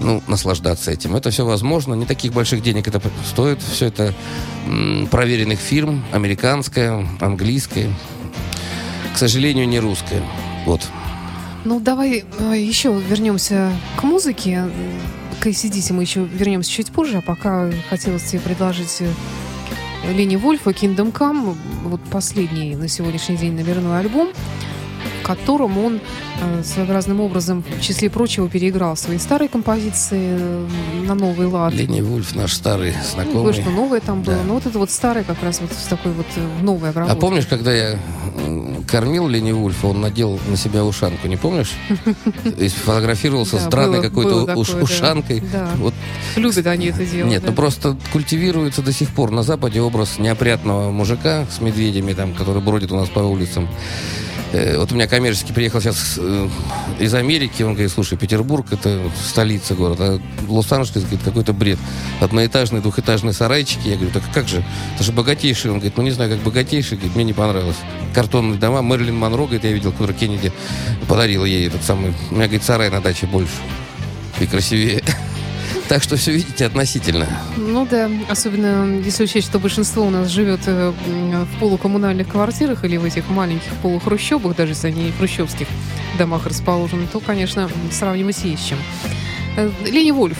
ну, 0.00 0.22
наслаждаться 0.26 0.90
этим. 0.90 1.16
Это 1.16 1.30
все 1.30 1.44
возможно, 1.44 1.94
не 1.94 2.06
таких 2.06 2.32
больших 2.32 2.62
денег 2.62 2.88
это 2.88 3.00
стоит. 3.26 3.60
Все 3.62 3.86
это 3.86 4.14
проверенных 5.10 5.58
фирм, 5.58 6.04
американская, 6.12 7.06
английская. 7.20 7.90
К 9.14 9.18
сожалению, 9.18 9.68
не 9.68 9.80
русская. 9.80 10.22
Вот. 10.66 10.82
Ну, 11.64 11.80
давай 11.80 12.24
э, 12.38 12.54
еще 12.56 12.98
вернемся 12.98 13.72
к 13.96 14.04
музыке. 14.04 14.64
К 15.40 15.46
ACDC 15.46 15.92
мы 15.92 16.02
еще 16.02 16.24
вернемся 16.24 16.70
чуть 16.70 16.90
позже, 16.90 17.18
а 17.18 17.20
пока 17.20 17.70
хотелось 17.90 18.24
тебе 18.24 18.40
предложить 18.40 19.00
э, 19.00 20.12
Лени 20.12 20.36
Вольфа 20.36 20.70
«Kingdom 20.70 21.12
Come», 21.12 21.56
вот 21.84 22.00
последний 22.10 22.76
на 22.76 22.88
сегодняшний 22.88 23.36
день 23.36 23.54
номерной 23.54 23.98
альбом 23.98 24.28
котором 25.22 25.78
он 25.78 26.00
э, 26.40 26.62
своеобразным 26.62 27.20
образом, 27.20 27.62
в 27.62 27.80
числе 27.80 28.10
прочего, 28.10 28.48
переиграл 28.48 28.96
свои 28.96 29.18
старые 29.18 29.48
композиции 29.48 30.36
э, 30.38 30.68
на 31.06 31.14
новый 31.14 31.46
лад. 31.46 31.74
Лени 31.74 32.00
Вульф, 32.00 32.34
наш 32.34 32.54
старый 32.54 32.94
знакомый. 33.12 33.44
Ну, 33.44 33.52
что 33.52 33.70
новое 33.70 34.00
там 34.00 34.22
было, 34.22 34.36
да. 34.36 34.42
но 34.44 34.54
вот 34.54 34.66
это 34.66 34.78
вот 34.78 34.90
старое 34.90 35.24
как 35.24 35.42
раз 35.42 35.60
вот 35.60 35.70
в 35.70 35.88
такой 35.88 36.12
вот 36.12 36.26
э, 36.36 36.62
новой 36.62 36.90
обработке. 36.90 37.16
А 37.16 37.20
помнишь, 37.20 37.46
когда 37.46 37.72
я 37.72 37.98
кормил 38.88 39.28
Лени 39.28 39.52
Вульфа, 39.52 39.88
он 39.88 40.00
надел 40.00 40.38
на 40.48 40.56
себя 40.56 40.84
ушанку, 40.84 41.28
не 41.28 41.36
помнишь? 41.36 41.72
И 42.58 42.68
сфотографировался 42.68 43.58
с 43.58 43.64
драной 43.66 44.00
какой-то 44.00 44.54
ушанкой. 44.56 45.42
Вот. 45.76 45.94
Любят 46.36 46.66
они 46.66 46.86
это 46.86 47.04
делать. 47.04 47.30
Нет, 47.30 47.42
ну 47.46 47.52
просто 47.52 47.96
культивируется 48.12 48.82
до 48.82 48.92
сих 48.92 49.10
пор 49.10 49.30
на 49.30 49.42
Западе 49.42 49.80
образ 49.80 50.18
неопрятного 50.18 50.90
мужика 50.90 51.46
с 51.50 51.60
медведями, 51.60 52.12
там, 52.12 52.34
который 52.34 52.62
бродит 52.62 52.92
у 52.92 52.96
нас 52.96 53.08
по 53.08 53.20
улицам. 53.20 53.68
Э, 54.52 54.78
вот 54.78 54.92
у 54.92 54.94
меня 54.94 55.06
коммерческий 55.06 55.52
приехал 55.52 55.80
сейчас 55.80 56.14
э, 56.18 56.48
из 56.98 57.12
Америки, 57.14 57.62
он 57.62 57.72
говорит, 57.74 57.90
слушай, 57.92 58.16
Петербург 58.16 58.66
это 58.70 59.00
столица 59.22 59.74
города, 59.74 60.14
а 60.14 60.20
Лос-Анджелес, 60.48 61.02
говорит, 61.02 61.22
какой-то 61.22 61.52
бред. 61.52 61.78
Одноэтажные, 62.20 62.80
двухэтажные 62.80 63.34
сарайчики. 63.34 63.88
Я 63.88 63.96
говорю, 63.96 64.12
так 64.12 64.22
как 64.32 64.48
же? 64.48 64.64
Это 64.94 65.04
же 65.04 65.12
богатейший. 65.12 65.70
Он 65.70 65.78
говорит, 65.78 65.96
ну 65.96 66.02
не 66.02 66.10
знаю, 66.10 66.30
как 66.30 66.40
богатейший, 66.40 66.96
говорит, 66.96 67.14
мне 67.14 67.24
не 67.24 67.34
понравилось. 67.34 67.76
Картонные 68.14 68.58
дома. 68.58 68.80
Мэрилин 68.80 69.16
Монро, 69.16 69.44
говорит, 69.44 69.64
я 69.64 69.72
видел, 69.72 69.92
который 69.92 70.14
Кеннеди 70.14 70.52
подарил 71.08 71.44
ей 71.44 71.66
этот 71.66 71.84
самый. 71.84 72.14
У 72.30 72.34
меня, 72.34 72.44
говорит, 72.44 72.64
сарай 72.64 72.90
на 72.90 73.00
даче 73.00 73.26
больше 73.26 73.52
и 74.40 74.46
красивее. 74.46 75.02
Так 75.88 76.02
что 76.02 76.16
все 76.16 76.32
видите 76.32 76.66
относительно. 76.66 77.26
Ну 77.56 77.86
да, 77.86 78.10
особенно 78.28 79.00
если 79.00 79.24
учесть, 79.24 79.46
что 79.46 79.58
большинство 79.58 80.04
у 80.04 80.10
нас 80.10 80.28
живет 80.28 80.60
э, 80.66 80.92
в 80.92 81.60
полукоммунальных 81.60 82.28
квартирах 82.28 82.84
или 82.84 82.98
в 82.98 83.04
этих 83.04 83.28
маленьких 83.30 83.72
полухрущобах, 83.82 84.54
даже 84.54 84.72
если 84.72 84.88
они 84.88 85.10
в 85.10 85.18
хрущевских 85.18 85.66
домах 86.18 86.46
расположены, 86.46 87.06
то, 87.10 87.20
конечно, 87.20 87.70
сравнивать 87.90 88.44
есть 88.44 88.62
с 88.62 88.68
чем. 88.68 88.78
Э, 89.56 89.70
Лени 89.86 90.10
Вольф. 90.10 90.38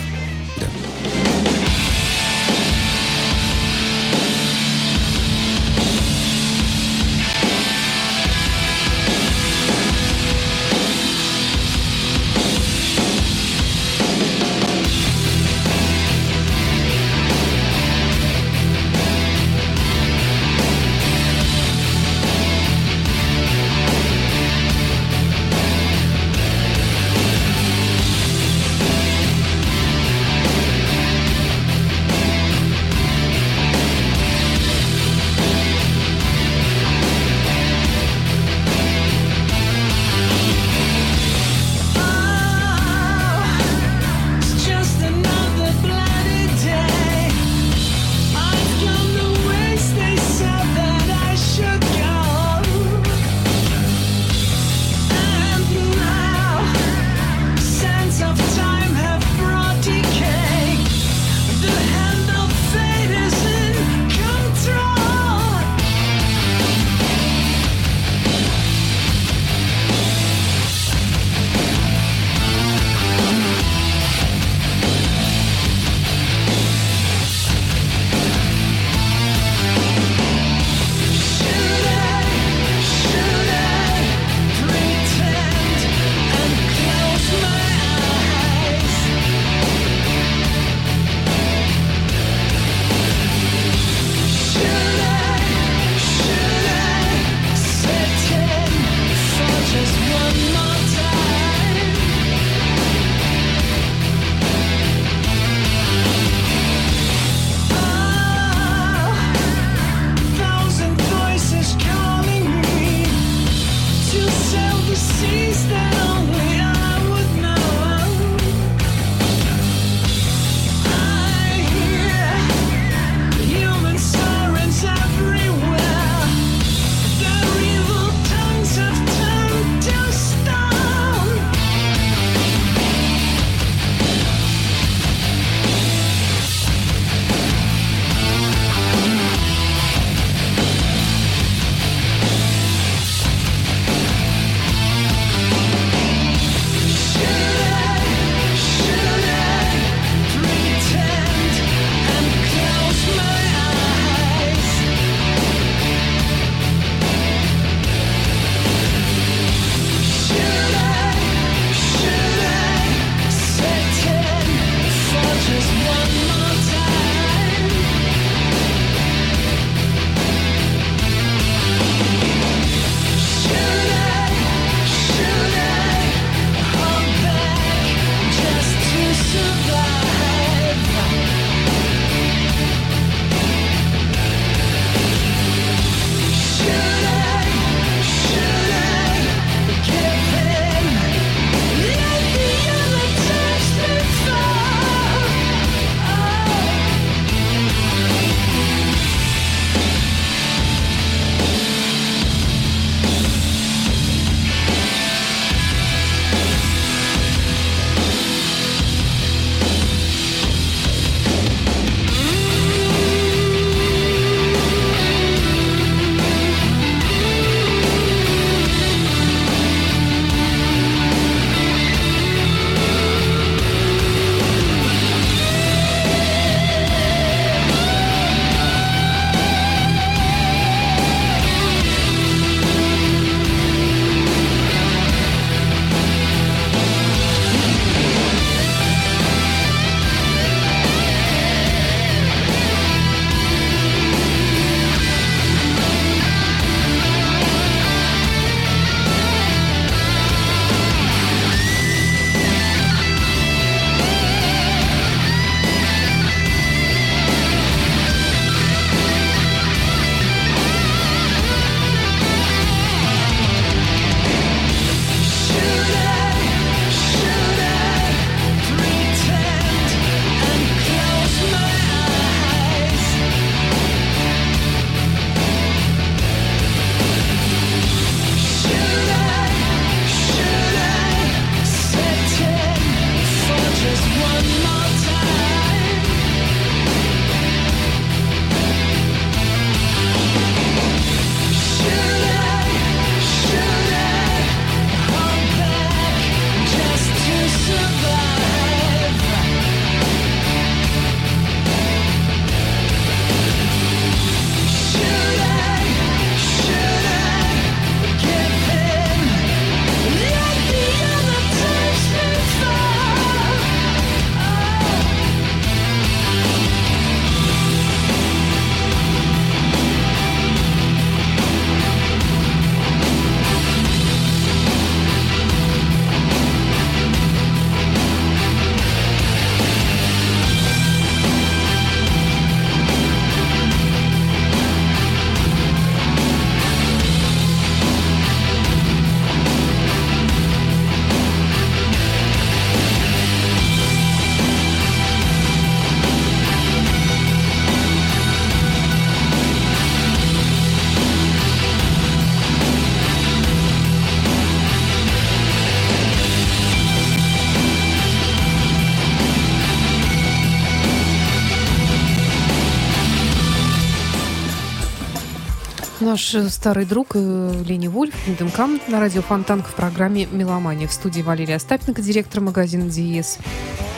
Наш 366.09 366.35
э, 366.35 366.49
старый 366.49 366.87
друг 366.87 367.09
э, 367.15 367.63
Лени 367.67 367.87
Вольф, 367.89 368.15
Come 368.27 368.81
на 368.89 368.99
радио 368.99 369.21
Фонтанк 369.21 369.67
в 369.67 369.75
программе 369.75 370.27
«Меломания». 370.27 370.89
В 370.89 370.93
студии 370.93 371.21
Валерия 371.21 371.57
Остапенко, 371.57 372.01
директор 372.01 372.41
магазина 372.41 372.89
«Диез». 372.89 373.37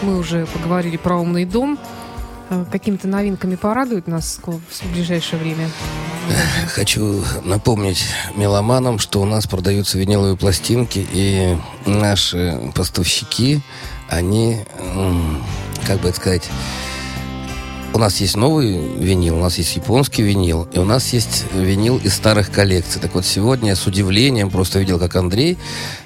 Мы 0.03 0.19
уже 0.19 0.47
поговорили 0.47 0.97
про 0.97 1.17
«Умный 1.21 1.45
дом». 1.45 1.79
Э, 2.49 2.65
Какими-то 2.73 3.07
новинками 3.07 3.55
порадует 3.55 4.09
нас 4.09 4.41
в 4.45 4.93
ближайшее 4.93 5.41
время? 5.41 5.71
Хочу 6.75 7.23
напомнить 7.45 8.05
меломанам, 8.35 8.99
что 8.99 9.21
у 9.21 9.25
нас 9.25 9.47
продаются 9.47 9.97
виниловые 9.97 10.37
пластинки, 10.37 11.07
и 11.13 11.57
наши 11.87 12.73
поставщики, 12.75 13.61
они, 14.09 14.65
как 15.87 16.01
бы 16.01 16.09
это 16.09 16.17
сказать, 16.17 16.51
у 17.93 17.99
нас 17.99 18.21
есть 18.21 18.37
новый 18.37 18.79
винил, 18.99 19.37
у 19.37 19.41
нас 19.41 19.59
есть 19.59 19.75
японский 19.77 20.23
винил, 20.23 20.69
и 20.73 20.79
у 20.79 20.85
нас 20.85 21.13
есть 21.13 21.45
винил 21.53 21.99
из 21.99 22.15
старых 22.15 22.51
коллекций. 22.51 23.01
Так 23.01 23.15
вот, 23.15 23.27
сегодня 23.27 23.71
я 23.71 23.77
с 23.77 23.87
удивлением 23.87 24.51
просто 24.51 24.79
видел, 24.79 24.99
как 24.99 25.17
Андрей, 25.17 25.59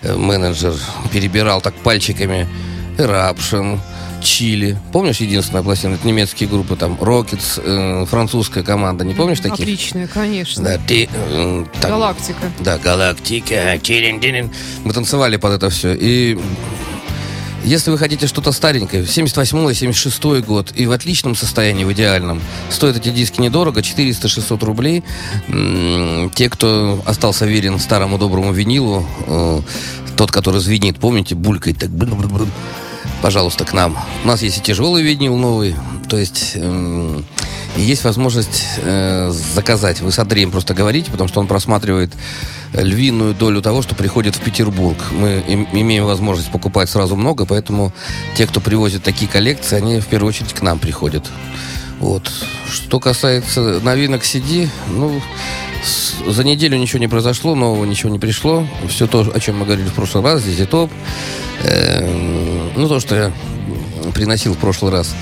э, 0.02 0.16
менеджер, 0.16 0.74
перебирал 1.12 1.60
так 1.60 1.74
пальчиками 1.74 2.48
Eruption, 2.96 3.78
Чили. 4.22 4.78
Помнишь 4.92 5.20
единственная 5.20 5.62
пластина? 5.62 5.94
Это 5.94 6.06
немецкие 6.06 6.48
группы, 6.48 6.76
там, 6.76 6.94
Rockets, 6.94 7.60
э, 7.62 8.06
французская 8.06 8.62
команда. 8.62 9.04
Не 9.04 9.12
помнишь 9.12 9.40
таких? 9.40 9.60
Отличная, 9.60 10.06
конечно. 10.06 10.64
Да, 10.64 10.78
ты... 10.78 11.08
э, 11.12 11.64
там- 11.82 11.90
Галактика. 11.90 12.50
да, 12.60 12.78
галактика. 12.78 13.78
Мы 14.84 14.92
танцевали 14.94 15.36
под 15.36 15.52
это 15.52 15.68
все. 15.68 15.94
И 15.94 16.38
если 17.64 17.90
вы 17.90 17.98
хотите 17.98 18.26
что-то 18.26 18.52
старенькое, 18.52 19.06
78 19.06 19.74
76 19.74 20.22
год, 20.44 20.72
и 20.74 20.86
в 20.86 20.92
отличном 20.92 21.34
состоянии, 21.34 21.84
в 21.84 21.92
идеальном, 21.92 22.40
стоят 22.70 22.96
эти 22.96 23.08
диски 23.08 23.40
недорого, 23.40 23.80
400-600 23.80 24.64
рублей. 24.64 25.02
Те, 26.34 26.50
кто 26.50 27.02
остался 27.06 27.46
верен 27.46 27.78
старому 27.78 28.18
доброму 28.18 28.52
винилу, 28.52 29.06
э, 29.26 29.60
тот, 30.16 30.30
который 30.30 30.60
звенит, 30.60 30.98
помните, 30.98 31.34
булькает 31.34 31.78
так, 31.78 31.90
пожалуйста, 33.22 33.64
к 33.64 33.72
нам. 33.72 33.96
У 34.22 34.26
нас 34.28 34.42
есть 34.42 34.58
и 34.58 34.60
тяжелый 34.60 35.02
винил 35.02 35.36
новый, 35.36 35.74
то 36.08 36.18
есть 36.18 36.52
эм, 36.56 37.24
и 37.76 37.80
есть 37.80 38.04
возможность 38.04 38.64
э, 38.78 39.30
заказать. 39.30 40.00
Вы 40.00 40.12
с 40.12 40.18
Андреем 40.18 40.50
просто 40.50 40.74
говорите, 40.74 41.10
потому 41.10 41.28
что 41.28 41.40
он 41.40 41.46
просматривает 41.46 42.12
львиную 42.74 43.34
долю 43.34 43.62
того, 43.62 43.82
что 43.82 43.94
приходит 43.94 44.36
в 44.36 44.40
Петербург. 44.40 44.98
Мы 45.12 45.42
им- 45.46 45.68
имеем 45.72 46.04
возможность 46.04 46.50
покупать 46.50 46.90
сразу 46.90 47.16
много, 47.16 47.46
поэтому 47.46 47.92
те, 48.36 48.46
кто 48.46 48.60
привозит 48.60 49.02
такие 49.02 49.30
коллекции, 49.30 49.76
они 49.76 50.00
в 50.00 50.06
первую 50.06 50.28
очередь 50.28 50.52
к 50.52 50.62
нам 50.62 50.78
приходят. 50.78 51.24
Вот. 52.00 52.30
Что 52.70 52.98
касается 53.00 53.80
новинок 53.80 54.22
CD, 54.22 54.68
ну, 54.88 55.20
за 56.26 56.42
неделю 56.44 56.76
ничего 56.76 56.98
не 56.98 57.08
произошло, 57.08 57.54
нового 57.54 57.84
ничего 57.84 58.10
не 58.10 58.18
пришло. 58.18 58.66
Все 58.88 59.06
то, 59.06 59.30
о 59.32 59.40
чем 59.40 59.58
мы 59.58 59.64
говорили 59.64 59.86
в 59.88 59.94
прошлый 59.94 60.24
раз, 60.24 60.42
здесь 60.42 60.66
топ. 60.68 60.90
ну, 62.76 62.88
то, 62.88 63.00
что 63.00 63.14
я 63.14 63.32
приносил 64.12 64.54
в 64.54 64.58
прошлый 64.58 64.92
раз, 64.92 65.14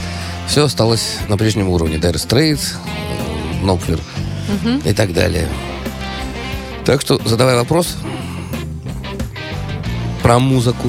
все 0.49 0.65
осталось 0.65 1.19
на 1.29 1.37
прежнем 1.37 1.69
уровне. 1.69 1.97
Dire 1.97 2.15
Straits, 2.15 2.75
Нокфлер 3.63 4.01
и 4.85 4.93
так 4.93 5.13
далее. 5.13 5.49
Так 6.85 7.01
что 7.01 7.21
задавай 7.25 7.57
вопрос 7.57 7.97
про 10.23 10.39
музыку. 10.39 10.89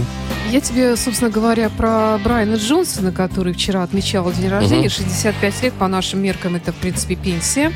Я 0.51 0.59
тебе, 0.61 0.95
собственно 0.95 1.31
говоря, 1.31 1.69
про 1.69 2.19
Брайана 2.23 2.55
Джонсона, 2.55 3.11
который 3.11 3.53
вчера 3.53 3.83
отмечал 3.83 4.31
день 4.31 4.49
рождения. 4.49 4.87
Мгм. 4.87 4.89
65 4.89 5.63
лет, 5.63 5.73
по 5.73 5.87
нашим 5.87 6.19
меркам, 6.21 6.55
это, 6.55 6.71
в 6.71 6.75
принципе, 6.75 7.15
пенсия. 7.15 7.71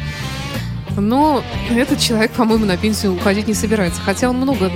Но 0.96 1.44
этот 1.70 2.00
человек, 2.00 2.32
по-моему, 2.32 2.66
на 2.66 2.78
пенсию 2.78 3.16
уходить 3.16 3.48
не 3.48 3.54
собирается. 3.54 4.02
Хотя 4.02 4.30
он 4.30 4.38
много 4.38 4.72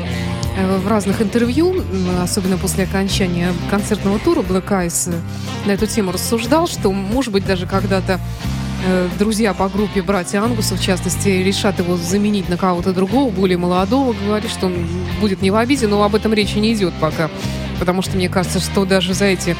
э, 0.58 0.77
в 0.77 0.88
разных 0.88 1.21
интервью, 1.21 1.84
особенно 2.21 2.58
после 2.58 2.84
окончания 2.84 3.54
концертного 3.69 4.19
тура 4.19 4.41
Black 4.41 4.67
Eyes, 4.69 5.12
э, 5.12 5.67
на 5.67 5.71
эту 5.71 5.88
тему 5.88 6.12
рассуждал, 6.12 6.67
что, 6.67 6.91
может 6.91 7.32
быть, 7.34 7.45
даже 7.45 7.65
когда-то 7.65 8.19
друзья 9.20 9.54
по 9.54 9.70
группе 9.70 10.02
«Братья 10.02 10.41
Ангуса», 10.41 10.76
в 10.76 10.82
частности, 10.82 11.30
решат 11.30 11.80
его 11.80 11.98
заменить 11.98 12.50
на 12.50 12.58
кого-то 12.58 12.94
другого, 12.94 13.30
более 13.32 13.58
молодого, 13.58 14.13
говорит, 14.13 14.50
что 14.50 14.67
он 14.67 14.88
будет 15.20 15.41
не 15.41 15.52
в 15.52 15.56
обиде, 15.56 15.88
но 15.88 16.04
об 16.04 16.15
этом 16.15 16.34
речи 16.34 16.58
не 16.58 16.74
идет 16.74 16.94
пока. 17.00 17.30
Потому 17.80 18.02
что 18.02 18.15
мне 18.15 18.30
кажется, 18.30 18.60
что 18.60 18.86
даже 18.86 19.13
за 19.13 19.26
эти 19.26 19.56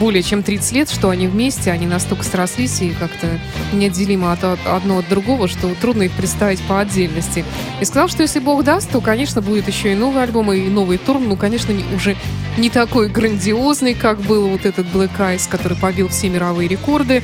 более 0.00 0.22
чем 0.22 0.42
30 0.42 0.72
лет, 0.72 0.90
что 0.90 1.10
они 1.10 1.26
вместе, 1.26 1.70
они 1.70 1.86
настолько 1.86 2.24
срослись 2.24 2.80
и 2.80 2.90
как-то 2.90 3.26
неотделимо 3.72 4.32
от, 4.32 4.42
от- 4.42 4.66
одно 4.66 4.98
от 4.98 5.08
другого, 5.08 5.48
что 5.48 5.72
трудно 5.80 6.04
их 6.04 6.12
представить 6.12 6.60
по 6.62 6.80
отдельности. 6.80 7.44
И 7.80 7.84
сказал, 7.84 8.08
что 8.08 8.22
если 8.22 8.40
Бог 8.40 8.64
даст, 8.64 8.90
то, 8.90 9.00
конечно, 9.00 9.42
будет 9.42 9.68
еще 9.68 9.92
и 9.92 9.94
новый 9.94 10.22
альбом, 10.22 10.50
и 10.52 10.62
новый 10.68 10.96
тур, 10.98 11.18
ну, 11.18 11.36
конечно, 11.36 11.72
не- 11.72 11.84
уже 11.94 12.16
не 12.56 12.70
такой 12.70 13.08
грандиозный, 13.08 13.94
как 13.94 14.20
был 14.20 14.48
вот 14.48 14.64
этот 14.64 14.86
Black 14.86 15.10
Eyes, 15.18 15.48
который 15.48 15.76
побил 15.76 16.08
все 16.08 16.30
мировые 16.30 16.68
рекорды, 16.68 17.22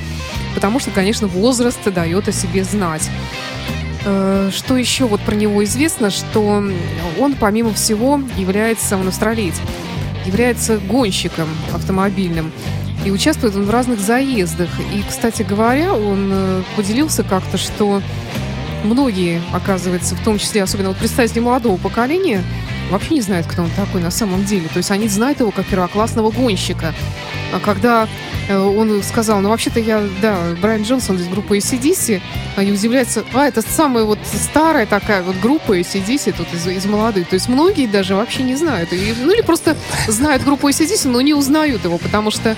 потому 0.59 0.81
что, 0.81 0.90
конечно, 0.90 1.29
возраст 1.29 1.79
дает 1.85 2.27
о 2.27 2.33
себе 2.33 2.64
знать. 2.64 3.09
Э, 4.05 4.51
Что 4.53 4.77
еще 4.77 5.05
вот 5.07 5.21
про 5.21 5.37
него 5.37 5.62
известно, 5.62 6.11
что 6.11 6.64
он, 7.21 7.35
помимо 7.38 7.73
всего, 7.73 8.21
является, 8.37 8.97
он 8.97 9.07
австралиец, 9.07 9.55
является 10.27 10.79
гонщиком 10.79 11.47
автомобильным. 11.73 12.51
И 13.07 13.12
участвует 13.12 13.55
он 13.55 13.66
в 13.66 13.71
разных 13.71 14.01
заездах. 14.01 14.68
И, 14.92 15.05
кстати 15.09 15.42
говоря, 15.42 15.94
он 15.94 16.29
э, 16.33 16.62
поделился 16.75 17.23
как-то, 17.23 17.57
что 17.57 18.03
многие, 18.83 19.40
оказывается, 19.53 20.16
в 20.16 20.25
том 20.25 20.40
числе, 20.40 20.64
особенно 20.64 20.88
вот 20.88 20.99
представители 20.99 21.38
молодого 21.38 21.77
поколения, 21.77 22.42
вообще 22.90 23.14
не 23.14 23.20
знают, 23.20 23.46
кто 23.46 23.62
он 23.62 23.70
такой 23.70 24.01
на 24.01 24.11
самом 24.11 24.44
деле. 24.44 24.68
То 24.68 24.79
есть 24.79 24.90
они 24.90 25.09
знают 25.09 25.40
его 25.40 25.51
как 25.51 25.66
первоклассного 25.66 26.31
гонщика. 26.31 26.94
А 27.53 27.61
когда 27.61 28.09
э, 28.48 28.59
он 28.59 29.03
сказал, 29.03 29.40
ну 29.40 29.48
вообще-то 29.48 29.81
я, 29.81 30.03
да, 30.20 30.37
Брайан 30.61 30.83
Джонсон 30.83 31.16
из 31.16 31.29
группы 31.29 31.59
ACDC, 31.59 32.20
они 32.57 32.72
удивляются, 32.72 33.24
а, 33.33 33.46
это 33.46 33.62
самая 33.62 34.05
вот 34.05 34.18
старая 34.24 34.87
такая 34.87 35.22
вот 35.22 35.37
группа 35.37 35.79
ACDC 35.79 36.35
тут 36.37 36.53
из, 36.53 36.66
из 36.66 36.87
молодых. 36.87 37.29
То 37.29 37.35
есть 37.35 37.48
многие 37.48 37.87
даже 37.87 38.14
вообще 38.14 38.42
не 38.42 38.57
знают. 38.57 38.92
И, 38.92 39.14
ну 39.22 39.33
или 39.33 39.42
просто 39.42 39.77
знают 40.07 40.44
группу 40.44 40.68
ACDC, 40.68 41.09
но 41.09 41.20
не 41.20 41.35
узнают 41.35 41.85
его, 41.85 41.98
потому 41.98 42.31
что 42.31 42.57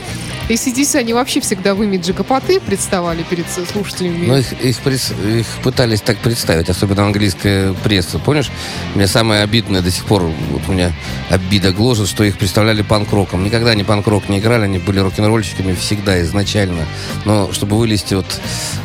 ACDC, 0.50 0.98
они 0.98 1.12
вообще 1.12 1.40
всегда 1.40 1.74
в 1.74 1.82
имидже 1.82 2.12
гопоты 2.12 2.60
представали 2.60 3.22
перед 3.22 3.46
слушателями. 3.50 4.26
Ну, 4.26 4.36
их, 4.36 4.52
их, 4.52 4.78
их 4.86 5.46
пытались 5.62 6.00
так 6.00 6.18
представить, 6.18 6.68
особенно 6.68 7.04
английская 7.04 7.72
пресса. 7.72 8.18
Помнишь, 8.18 8.50
мне 8.94 9.06
самое 9.06 9.42
обидное 9.42 9.80
до 9.80 9.90
сих 9.90 10.04
пор, 10.04 10.22
вот 10.22 10.62
у 10.68 10.72
меня 10.72 10.92
обида 11.28 11.72
гложет, 11.72 12.08
что 12.08 12.24
их 12.24 12.38
представляли 12.38 12.82
панк-роком. 12.82 13.44
Никогда 13.44 13.70
они 13.70 13.84
панк-рок 13.84 14.28
не 14.28 14.38
играли, 14.38 14.64
они 14.64 14.78
были 14.78 14.98
рок-н-ролльщиками 15.00 15.74
всегда, 15.74 16.20
изначально. 16.22 16.86
Но 17.24 17.52
чтобы 17.52 17.78
вылезти 17.78 18.14
вот, 18.14 18.26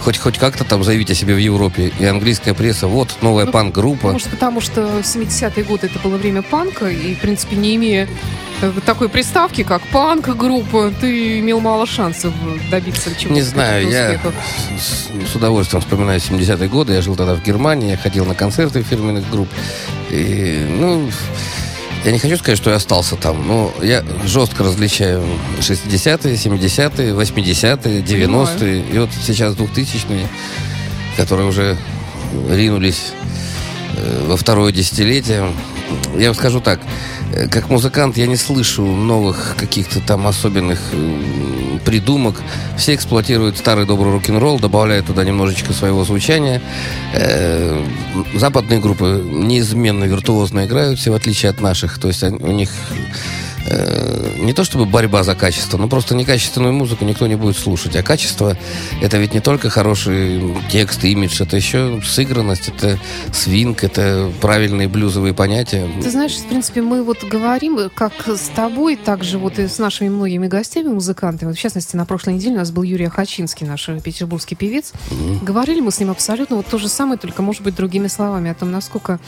хоть, 0.01 0.17
хоть 0.17 0.37
как-то 0.37 0.63
там 0.63 0.83
заявить 0.83 1.09
о 1.11 1.15
себе 1.15 1.33
в 1.33 1.39
Европе, 1.39 1.91
и 1.99 2.05
английская 2.05 2.53
пресса, 2.53 2.87
вот, 2.87 3.15
новая 3.21 3.45
Ну, 3.45 3.51
панк-группа. 3.51 4.11
Может, 4.11 4.29
потому 4.29 4.61
что 4.61 4.81
70-е 5.01 5.63
годы 5.63 5.87
это 5.87 5.99
было 5.99 6.17
время 6.17 6.41
панка, 6.41 6.87
и, 6.87 7.15
в 7.15 7.19
принципе, 7.21 7.55
не 7.55 7.75
имея 7.75 8.07
э, 8.61 8.71
такой 8.85 9.09
приставки, 9.09 9.63
как 9.63 9.81
панк-группа, 9.87 10.93
ты 11.01 11.39
имел 11.39 11.54
мало 11.59 11.85
шансов 11.85 12.33
добиться 12.69 13.09
чего-то. 13.15 13.33
Не 13.33 13.41
знаю, 13.41 13.89
я 13.89 14.19
с 14.77 15.35
удовольствием 15.35 15.81
вспоминаю 15.81 16.19
70-е 16.19 16.67
годы. 16.67 16.93
Я 16.93 17.01
жил 17.01 17.15
тогда 17.15 17.35
в 17.35 17.43
Германии, 17.43 17.91
я 17.91 17.97
ходил 17.97 18.25
на 18.25 18.35
концерты 18.35 18.83
фирменных 18.83 19.29
групп. 19.29 19.49
И, 20.09 20.65
ну, 20.69 21.09
я 22.05 22.11
не 22.11 22.19
хочу 22.19 22.37
сказать, 22.37 22.57
что 22.57 22.69
я 22.69 22.75
остался 22.75 23.15
там, 23.15 23.47
но 23.47 23.73
я 23.81 24.03
жестко 24.25 24.63
различаю 24.63 25.23
60-е, 25.59 26.35
70-е, 26.35 27.13
80-е, 27.13 28.01
90-е. 28.01 28.83
И 28.93 28.99
вот 28.99 29.09
сейчас 29.25 29.55
2000-е, 29.55 30.27
которые 31.17 31.47
уже 31.47 31.77
ринулись 32.49 33.11
э, 33.97 34.25
во 34.27 34.37
второе 34.37 34.71
десятилетие. 34.71 35.51
Я 36.17 36.27
вам 36.27 36.35
скажу 36.35 36.61
так, 36.61 36.79
э, 37.33 37.47
как 37.47 37.69
музыкант 37.69 38.17
я 38.17 38.27
не 38.27 38.35
слышу 38.37 38.83
новых 38.85 39.55
каких-то 39.57 39.99
там 39.99 40.27
особенных 40.27 40.79
м, 40.93 41.79
придумок. 41.85 42.41
Все 42.77 42.95
эксплуатируют 42.95 43.57
старый 43.57 43.85
добрый 43.85 44.11
рок-н-ролл, 44.13 44.59
добавляют 44.59 45.07
туда 45.07 45.23
немножечко 45.23 45.73
своего 45.73 46.03
звучания. 46.03 46.61
Э, 47.13 47.83
Западные 48.33 48.79
группы 48.79 49.21
неизменно 49.25 50.05
виртуозно 50.05 50.65
играют, 50.65 50.99
все 50.99 51.11
в 51.11 51.15
отличие 51.15 51.49
от 51.49 51.61
наших. 51.61 51.99
То 51.99 52.07
есть 52.07 52.23
у 52.23 52.51
них 52.51 52.69
э, 53.65 54.37
не 54.39 54.53
то 54.53 54.63
чтобы 54.63 54.85
борьба 54.85 55.23
за 55.23 55.35
качество, 55.35 55.77
но 55.77 55.87
просто 55.87 56.15
некачественную 56.15 56.73
музыку 56.73 57.05
никто 57.05 57.27
не 57.27 57.35
будет 57.35 57.57
слушать. 57.57 57.95
А 57.95 58.03
качество 58.03 58.57
это 59.01 59.17
ведь 59.17 59.33
не 59.33 59.39
только 59.39 59.69
хороший 59.69 60.41
текст, 60.69 61.03
имидж, 61.03 61.41
это 61.41 61.55
еще 61.55 62.01
сыгранность, 62.03 62.69
это 62.69 62.99
свинг, 63.33 63.83
это 63.83 64.31
правильные 64.41 64.87
блюзовые 64.87 65.33
понятия. 65.33 65.87
Ты 66.01 66.09
знаешь, 66.11 66.35
в 66.35 66.45
принципе, 66.47 66.81
мы 66.81 67.03
вот 67.03 67.23
говорим, 67.23 67.89
как 67.93 68.13
с 68.27 68.49
тобой, 68.55 68.95
так 68.95 69.23
же 69.23 69.37
вот 69.37 69.59
и 69.59 69.67
с 69.67 69.79
нашими 69.79 70.09
многими 70.09 70.47
гостями, 70.47 70.89
музыкантами. 70.89 71.49
Вот, 71.49 71.57
в 71.57 71.61
частности, 71.61 71.95
на 71.95 72.05
прошлой 72.05 72.33
неделе 72.33 72.55
у 72.55 72.59
нас 72.59 72.71
был 72.71 72.83
Юрий 72.83 73.07
Хачинский, 73.07 73.65
наш 73.65 73.89
петербургский 74.03 74.55
певец. 74.55 74.93
Mm-hmm. 75.09 75.43
Говорили 75.43 75.81
мы 75.81 75.91
с 75.91 75.99
ним 75.99 76.11
абсолютно 76.11 76.57
вот 76.57 76.67
то 76.67 76.77
же 76.77 76.89
самое, 76.89 77.19
только, 77.19 77.41
может 77.41 77.61
быть, 77.61 77.75
другими 77.75 78.07
словами, 78.07 78.51
о 78.51 78.55
том, 78.55 78.71
насколько 78.71 79.19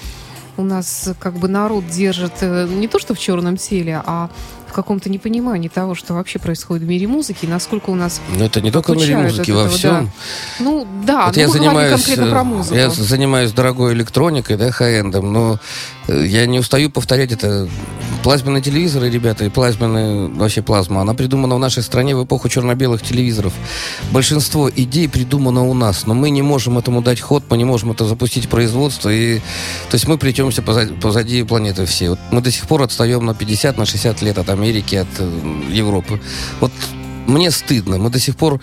у 0.57 0.63
нас 0.63 1.09
как 1.19 1.35
бы 1.35 1.47
народ 1.47 1.87
держит 1.87 2.33
э, 2.41 2.67
не 2.69 2.87
то 2.87 2.99
что 2.99 3.13
в 3.13 3.19
черном 3.19 3.57
теле, 3.57 4.01
а 4.05 4.29
в 4.67 4.73
каком-то 4.73 5.09
непонимании 5.09 5.69
того, 5.69 5.95
что 5.95 6.13
вообще 6.13 6.39
происходит 6.39 6.83
в 6.83 6.87
мире 6.87 7.07
музыки, 7.07 7.45
насколько 7.45 7.89
у 7.89 7.95
нас 7.95 8.21
Но 8.37 8.45
это 8.45 8.61
не 8.61 8.71
только 8.71 8.93
в 8.93 8.97
мире 8.97 9.17
музыки, 9.17 9.51
во 9.51 9.69
всем. 9.69 10.05
Да. 10.05 10.11
Ну, 10.63 10.87
да, 11.05 11.25
вот 11.27 11.35
ну, 11.35 11.41
я 11.41 11.47
занимаюсь, 11.47 11.93
конкретно 11.93 12.31
про 12.31 12.43
музыку. 12.43 12.75
Я 12.75 12.89
занимаюсь 12.89 13.51
дорогой 13.53 13.93
электроникой, 13.93 14.57
да, 14.57 14.71
хай-эндом, 14.71 15.31
но 15.31 15.59
э, 16.07 16.25
я 16.25 16.45
не 16.45 16.59
устаю 16.59 16.89
повторять 16.89 17.31
это. 17.31 17.69
Плазменные 18.27 18.61
телевизоры, 18.61 19.09
ребята, 19.09 19.45
и 19.45 19.49
плазменная, 19.49 20.27
вообще 20.27 20.61
плазма, 20.61 20.99
она 20.99 21.13
придумана 21.13 21.55
в 21.55 21.59
нашей 21.59 21.81
стране 21.81 22.13
в 22.13 22.25
эпоху 22.25 22.49
черно-белых 22.49 23.01
телевизоров. 23.01 23.53
Большинство 24.11 24.69
идей 24.69 25.07
придумано 25.07 25.63
у 25.63 25.73
нас, 25.73 26.05
но 26.05 26.13
мы 26.13 26.29
не 26.29 26.41
можем 26.41 26.77
этому 26.77 27.01
дать 27.01 27.21
ход, 27.21 27.45
мы 27.49 27.57
не 27.57 27.63
можем 27.63 27.91
это 27.91 28.03
запустить 28.03 28.49
производство, 28.49 29.07
и, 29.07 29.37
то 29.37 29.93
есть 29.93 30.09
мы 30.09 30.17
плетемся 30.17 30.61
позади, 30.61 30.93
позади 30.95 31.43
планеты 31.43 31.85
все. 31.85 32.09
Вот 32.09 32.19
мы 32.31 32.41
до 32.41 32.51
сих 32.51 32.67
пор 32.67 32.81
отстаем 32.81 33.25
на 33.25 33.33
50, 33.33 33.77
на 33.77 33.85
60 33.85 34.21
лет 34.21 34.37
от 34.37 34.49
Америки, 34.49 34.95
от 34.95 35.07
э, 35.19 35.61
Европы. 35.71 36.19
Вот 36.59 36.73
мне 37.27 37.49
стыдно. 37.49 37.97
Мы 37.97 38.09
до 38.09 38.19
сих 38.19 38.35
пор 38.35 38.59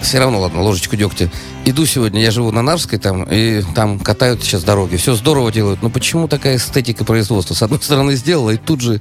все 0.00 0.18
равно, 0.18 0.40
ладно, 0.40 0.62
ложечку 0.62 0.96
дегтя. 0.96 1.30
Иду 1.64 1.86
сегодня, 1.86 2.20
я 2.20 2.30
живу 2.30 2.50
на 2.50 2.62
Нарвской 2.62 2.98
там, 2.98 3.24
и 3.24 3.62
там 3.74 3.98
катают 3.98 4.42
сейчас 4.42 4.64
дороги. 4.64 4.96
Все 4.96 5.14
здорово 5.14 5.52
делают. 5.52 5.82
Но 5.82 5.90
почему 5.90 6.28
такая 6.28 6.56
эстетика 6.56 7.04
производства? 7.04 7.54
С 7.54 7.62
одной 7.62 7.80
стороны 7.82 8.16
сделала, 8.16 8.50
и 8.50 8.56
тут 8.56 8.80
же 8.80 9.00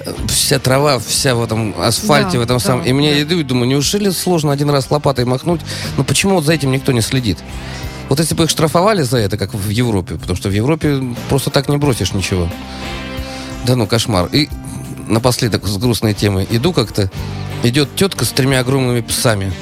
э, 0.00 0.14
вся 0.28 0.58
трава, 0.58 0.98
вся 0.98 1.34
в 1.34 1.42
этом 1.42 1.74
асфальте, 1.78 2.32
да, 2.32 2.38
в 2.38 2.42
этом 2.42 2.58
да, 2.58 2.64
самом. 2.64 2.84
И 2.84 2.92
мне 2.92 3.14
да. 3.14 3.22
иду 3.22 3.40
и 3.40 3.42
думаю, 3.42 3.68
неужели 3.68 4.10
сложно 4.10 4.52
один 4.52 4.70
раз 4.70 4.90
лопатой 4.90 5.24
махнуть? 5.24 5.60
Но 5.96 6.04
почему 6.04 6.34
вот 6.34 6.44
за 6.44 6.52
этим 6.52 6.70
никто 6.70 6.92
не 6.92 7.00
следит? 7.00 7.38
Вот 8.08 8.20
если 8.20 8.34
бы 8.34 8.44
их 8.44 8.50
штрафовали 8.50 9.02
за 9.02 9.18
это, 9.18 9.36
как 9.36 9.52
в 9.54 9.68
Европе, 9.68 10.14
потому 10.14 10.36
что 10.36 10.48
в 10.48 10.52
Европе 10.52 11.02
просто 11.28 11.50
так 11.50 11.68
не 11.68 11.76
бросишь 11.76 12.12
ничего. 12.12 12.48
Да 13.66 13.74
ну, 13.74 13.86
кошмар. 13.86 14.28
И 14.32 14.48
напоследок 15.08 15.66
с 15.66 15.76
грустной 15.76 16.14
темой. 16.14 16.46
Иду 16.50 16.72
как-то, 16.72 17.10
идет 17.62 17.94
тетка 17.96 18.24
с 18.24 18.30
тремя 18.30 18.60
огромными 18.60 19.00
псами 19.00 19.52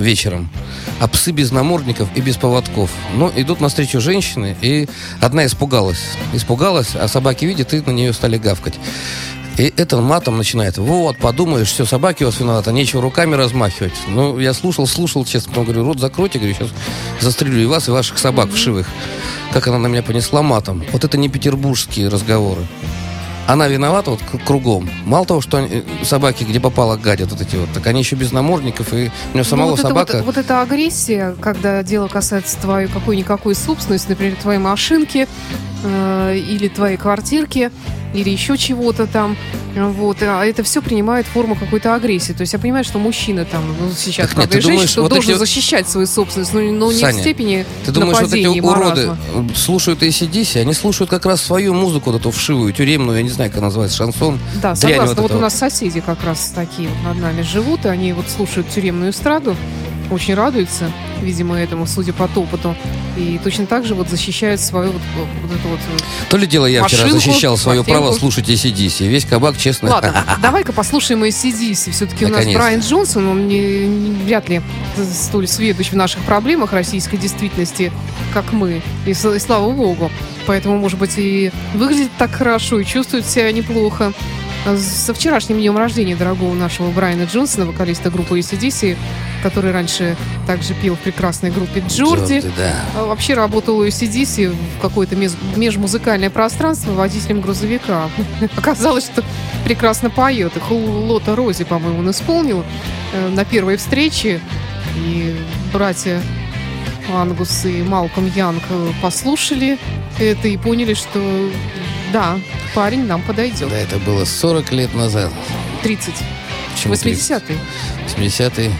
вечером. 0.00 0.48
А 0.98 1.08
псы 1.08 1.30
без 1.30 1.52
намордников 1.52 2.08
и 2.14 2.20
без 2.20 2.36
поводков. 2.36 2.90
Но 3.14 3.32
идут 3.36 3.60
навстречу 3.60 4.00
женщины, 4.00 4.56
и 4.60 4.88
одна 5.20 5.46
испугалась. 5.46 6.16
Испугалась, 6.32 6.94
а 6.94 7.06
собаки 7.08 7.44
видят 7.44 7.72
и 7.74 7.80
на 7.80 7.90
нее 7.90 8.12
стали 8.12 8.38
гавкать. 8.38 8.74
И 9.56 9.72
это 9.76 9.98
матом 9.98 10.38
начинает. 10.38 10.78
Вот, 10.78 11.18
подумаешь, 11.18 11.68
все, 11.68 11.84
собаки 11.84 12.22
у 12.22 12.26
вас 12.26 12.40
виноваты, 12.40 12.72
нечего 12.72 13.02
руками 13.02 13.34
размахивать. 13.34 13.92
Ну, 14.08 14.38
я 14.38 14.54
слушал, 14.54 14.86
слушал, 14.86 15.24
честно, 15.24 15.50
потом 15.50 15.64
говорю, 15.64 15.84
рот 15.84 16.00
закройте, 16.00 16.38
говорю, 16.38 16.54
сейчас 16.54 16.70
застрелю 17.20 17.62
и 17.62 17.66
вас, 17.66 17.88
и 17.88 17.90
ваших 17.90 18.18
собак 18.18 18.50
вшивых. 18.50 18.88
Как 19.52 19.66
она 19.66 19.78
на 19.78 19.88
меня 19.88 20.02
понесла 20.02 20.42
матом. 20.42 20.84
Вот 20.92 21.04
это 21.04 21.18
не 21.18 21.28
петербургские 21.28 22.08
разговоры 22.08 22.62
она 23.46 23.68
виновата 23.68 24.10
вот 24.10 24.20
кругом. 24.46 24.88
Мало 25.04 25.26
того, 25.26 25.40
что 25.40 25.58
они, 25.58 25.84
собаки, 26.02 26.44
где 26.44 26.60
попало, 26.60 26.96
гадят 26.96 27.30
вот 27.30 27.40
эти 27.40 27.56
вот, 27.56 27.68
так 27.72 27.86
они 27.86 28.00
еще 28.00 28.16
без 28.16 28.32
намордников, 28.32 28.92
и 28.92 29.10
у 29.32 29.34
нее 29.34 29.44
самого 29.44 29.70
ну, 29.70 29.72
вот 29.72 29.80
собака... 29.80 30.12
Это, 30.12 30.24
вот, 30.24 30.36
вот 30.36 30.44
эта 30.44 30.62
агрессия, 30.62 31.34
когда 31.40 31.82
дело 31.82 32.08
касается 32.08 32.58
твоей 32.58 32.88
какой-никакой 32.88 33.54
собственности, 33.54 34.10
например, 34.10 34.36
твоей 34.36 34.60
машинки 34.60 35.26
э, 35.82 36.36
или 36.36 36.68
твоей 36.68 36.96
квартирки, 36.96 37.70
или 38.14 38.30
еще 38.30 38.56
чего-то 38.58 39.06
там. 39.06 39.36
Вот, 39.74 40.18
а 40.22 40.44
это 40.44 40.62
все 40.64 40.82
принимает 40.82 41.26
форму 41.26 41.54
какой-то 41.54 41.94
агрессии. 41.94 42.32
То 42.32 42.40
есть 42.40 42.52
я 42.52 42.58
понимаю, 42.58 42.84
что 42.84 42.98
мужчина 42.98 43.44
там 43.44 43.62
ну, 43.78 43.90
сейчас, 43.96 44.30
так 44.30 44.52
нет, 44.52 44.62
женщина, 44.62 44.88
что 44.88 45.02
вот 45.02 45.12
должен 45.12 45.32
эти... 45.32 45.38
защищать 45.38 45.88
свою 45.88 46.06
собственность, 46.06 46.52
но, 46.52 46.60
но 46.60 46.90
Саня, 46.90 47.12
не 47.12 47.18
в 47.18 47.20
степени 47.20 47.66
Ты 47.84 47.92
думаешь, 47.92 48.20
вот 48.20 48.32
эти 48.32 48.60
уроды 48.60 49.16
слушают 49.54 50.02
ACDC, 50.02 50.60
они 50.60 50.74
слушают 50.74 51.08
как 51.08 51.24
раз 51.24 51.40
свою 51.40 51.72
музыку, 51.72 52.10
вот 52.10 52.20
эту 52.20 52.30
вшивую, 52.30 52.72
тюремную, 52.72 53.18
я 53.18 53.22
не 53.22 53.30
знаю, 53.30 53.50
как 53.50 53.60
называется, 53.60 53.96
шансон. 53.96 54.40
Да, 54.60 54.74
согласна. 54.74 55.14
Вот, 55.14 55.30
вот 55.30 55.32
у 55.32 55.40
нас 55.40 55.54
соседи 55.54 56.00
как 56.00 56.24
раз 56.24 56.52
такие 56.54 56.88
вот 56.88 57.14
над 57.14 57.22
нами 57.22 57.42
живут, 57.42 57.84
и 57.84 57.88
они 57.88 58.12
вот 58.12 58.28
слушают 58.28 58.68
тюремную 58.68 59.12
эстраду, 59.12 59.56
очень 60.10 60.34
радуются, 60.34 60.90
видимо, 61.22 61.58
этому, 61.58 61.86
судя 61.86 62.12
по 62.12 62.28
топоту. 62.28 62.74
И 63.16 63.40
точно 63.42 63.66
так 63.66 63.84
же 63.84 63.94
вот 63.94 64.08
защищают 64.08 64.60
свою 64.60 64.92
вот, 64.92 65.02
вот 65.42 65.50
эту 65.50 65.68
вот 65.68 65.80
То 66.28 66.36
ли 66.36 66.46
дело 66.46 66.66
я 66.66 66.82
машинку, 66.82 67.06
вчера 67.06 67.20
защищал 67.20 67.56
свое 67.56 67.80
машинку. 67.80 68.00
право 68.00 68.12
слушать 68.12 68.48
ACDC. 68.48 69.08
Весь 69.08 69.24
кабак, 69.24 69.56
честно. 69.56 69.90
Ладно, 69.90 70.24
давай-ка 70.42 70.72
послушаем 70.72 71.24
ACDC. 71.24 71.92
Все-таки 71.92 72.24
у 72.26 72.28
нас 72.28 72.46
Брайан 72.46 72.80
Джонсон, 72.80 73.26
он 73.28 73.48
не, 73.48 73.86
не, 73.86 74.24
вряд 74.24 74.48
ли 74.48 74.62
столь 74.96 75.48
сведущ 75.48 75.90
в 75.90 75.96
наших 75.96 76.22
проблемах 76.22 76.72
российской 76.72 77.16
действительности, 77.16 77.92
как 78.32 78.52
мы. 78.52 78.82
И, 79.06 79.10
и 79.10 79.14
слава 79.14 79.70
богу. 79.72 80.10
Поэтому, 80.46 80.78
может 80.78 80.98
быть, 80.98 81.16
и 81.16 81.52
выглядит 81.74 82.10
так 82.18 82.30
хорошо, 82.32 82.80
и 82.80 82.84
чувствует 82.84 83.26
себя 83.26 83.52
неплохо. 83.52 84.12
Со 84.76 85.14
вчерашним 85.14 85.58
днем 85.58 85.78
рождения 85.78 86.14
дорогого 86.14 86.54
нашего 86.54 86.90
Брайана 86.90 87.24
Джонсона, 87.24 87.64
вокалиста 87.64 88.10
группы 88.10 88.38
ACDC, 88.38 88.96
который 89.42 89.72
раньше 89.72 90.16
также 90.46 90.74
пел 90.74 90.96
в 90.96 90.98
прекрасной 90.98 91.50
группе 91.50 91.82
Джорди. 91.88 92.40
Джорди 92.40 92.52
да. 92.58 92.74
А 92.94 93.04
вообще 93.06 93.34
работал 93.34 93.78
у 93.78 93.86
ACDC 93.86 94.50
в 94.50 94.80
какое-то 94.82 95.16
межмузыкальное 95.16 96.28
пространство 96.28 96.92
водителем 96.92 97.40
грузовика. 97.40 98.10
Оказалось, 98.56 99.06
что 99.06 99.24
прекрасно 99.64 100.10
поет. 100.10 100.54
Их 100.54 100.70
Лота 100.70 101.34
Рози, 101.34 101.64
по-моему, 101.64 102.00
он 102.00 102.10
исполнил 102.10 102.62
э, 103.14 103.28
на 103.28 103.46
первой 103.46 103.78
встрече. 103.78 104.40
И 104.96 105.36
братья 105.72 106.20
Ангус 107.10 107.64
и 107.64 107.82
Малком 107.82 108.26
Янг 108.26 108.62
э, 108.68 108.90
послушали 109.00 109.78
это 110.18 110.48
и 110.48 110.56
поняли, 110.58 110.94
что 110.94 111.50
да, 112.12 112.38
парень 112.74 113.06
нам 113.06 113.22
подойдет. 113.22 113.68
Да, 113.68 113.76
это 113.76 113.98
было 113.98 114.24
40 114.24 114.72
лет 114.72 114.94
назад. 114.94 115.32
30. 115.82 116.14
80-е. 116.84 117.58
80-е. 118.08 118.72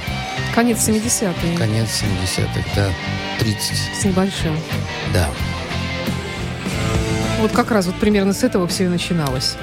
Конец 0.55 0.89
70-е. 0.89 1.57
Конец 1.57 2.03
70-х, 2.03 2.71
да. 2.75 2.91
30. 3.39 3.77
С 4.01 4.05
небольшим. 4.05 4.57
Да. 5.13 5.29
Вот 7.41 7.53
как 7.53 7.71
раз 7.71 7.87
вот 7.87 7.95
примерно 7.97 8.33
с 8.33 8.43
этого 8.43 8.67
все 8.67 8.85
и 8.85 8.89
начиналось. 8.89 9.57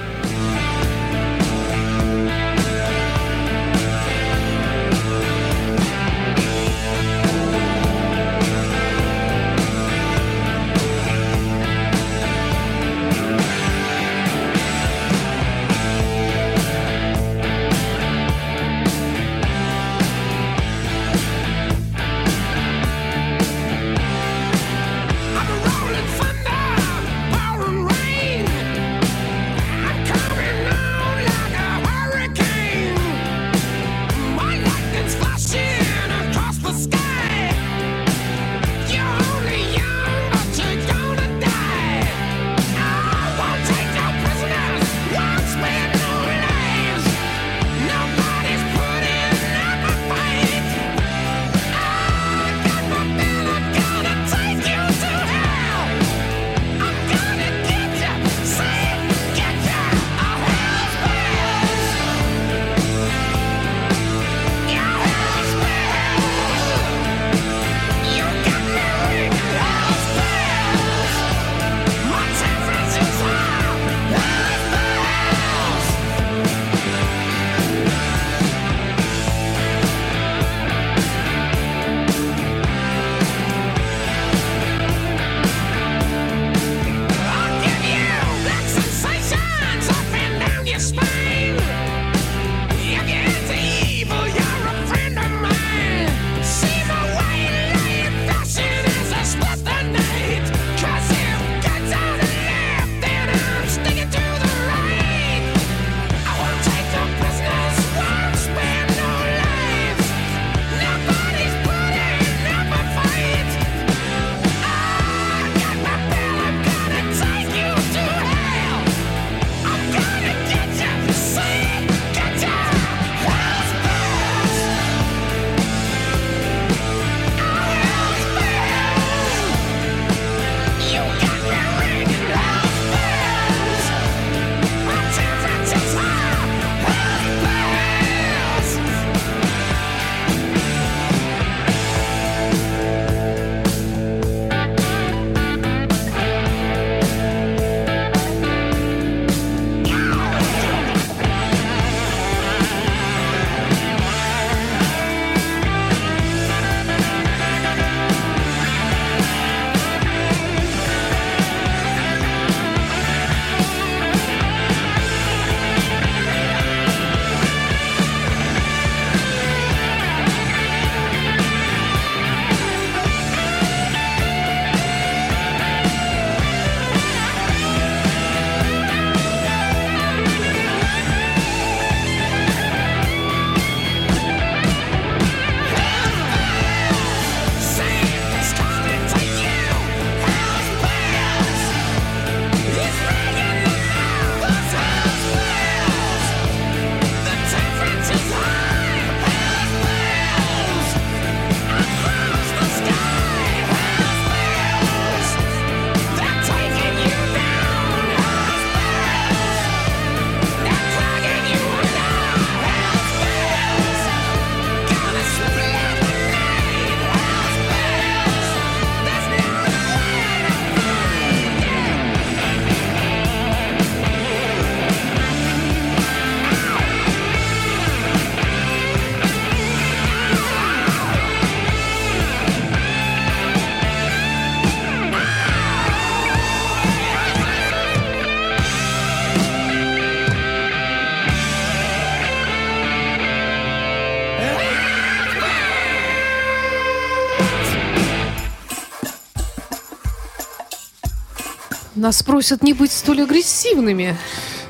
Нас 251.98 252.22
просят 252.22 252.62
не 252.62 252.74
быть 252.74 252.92
столь 252.92 253.24
агрессивными. 253.24 254.16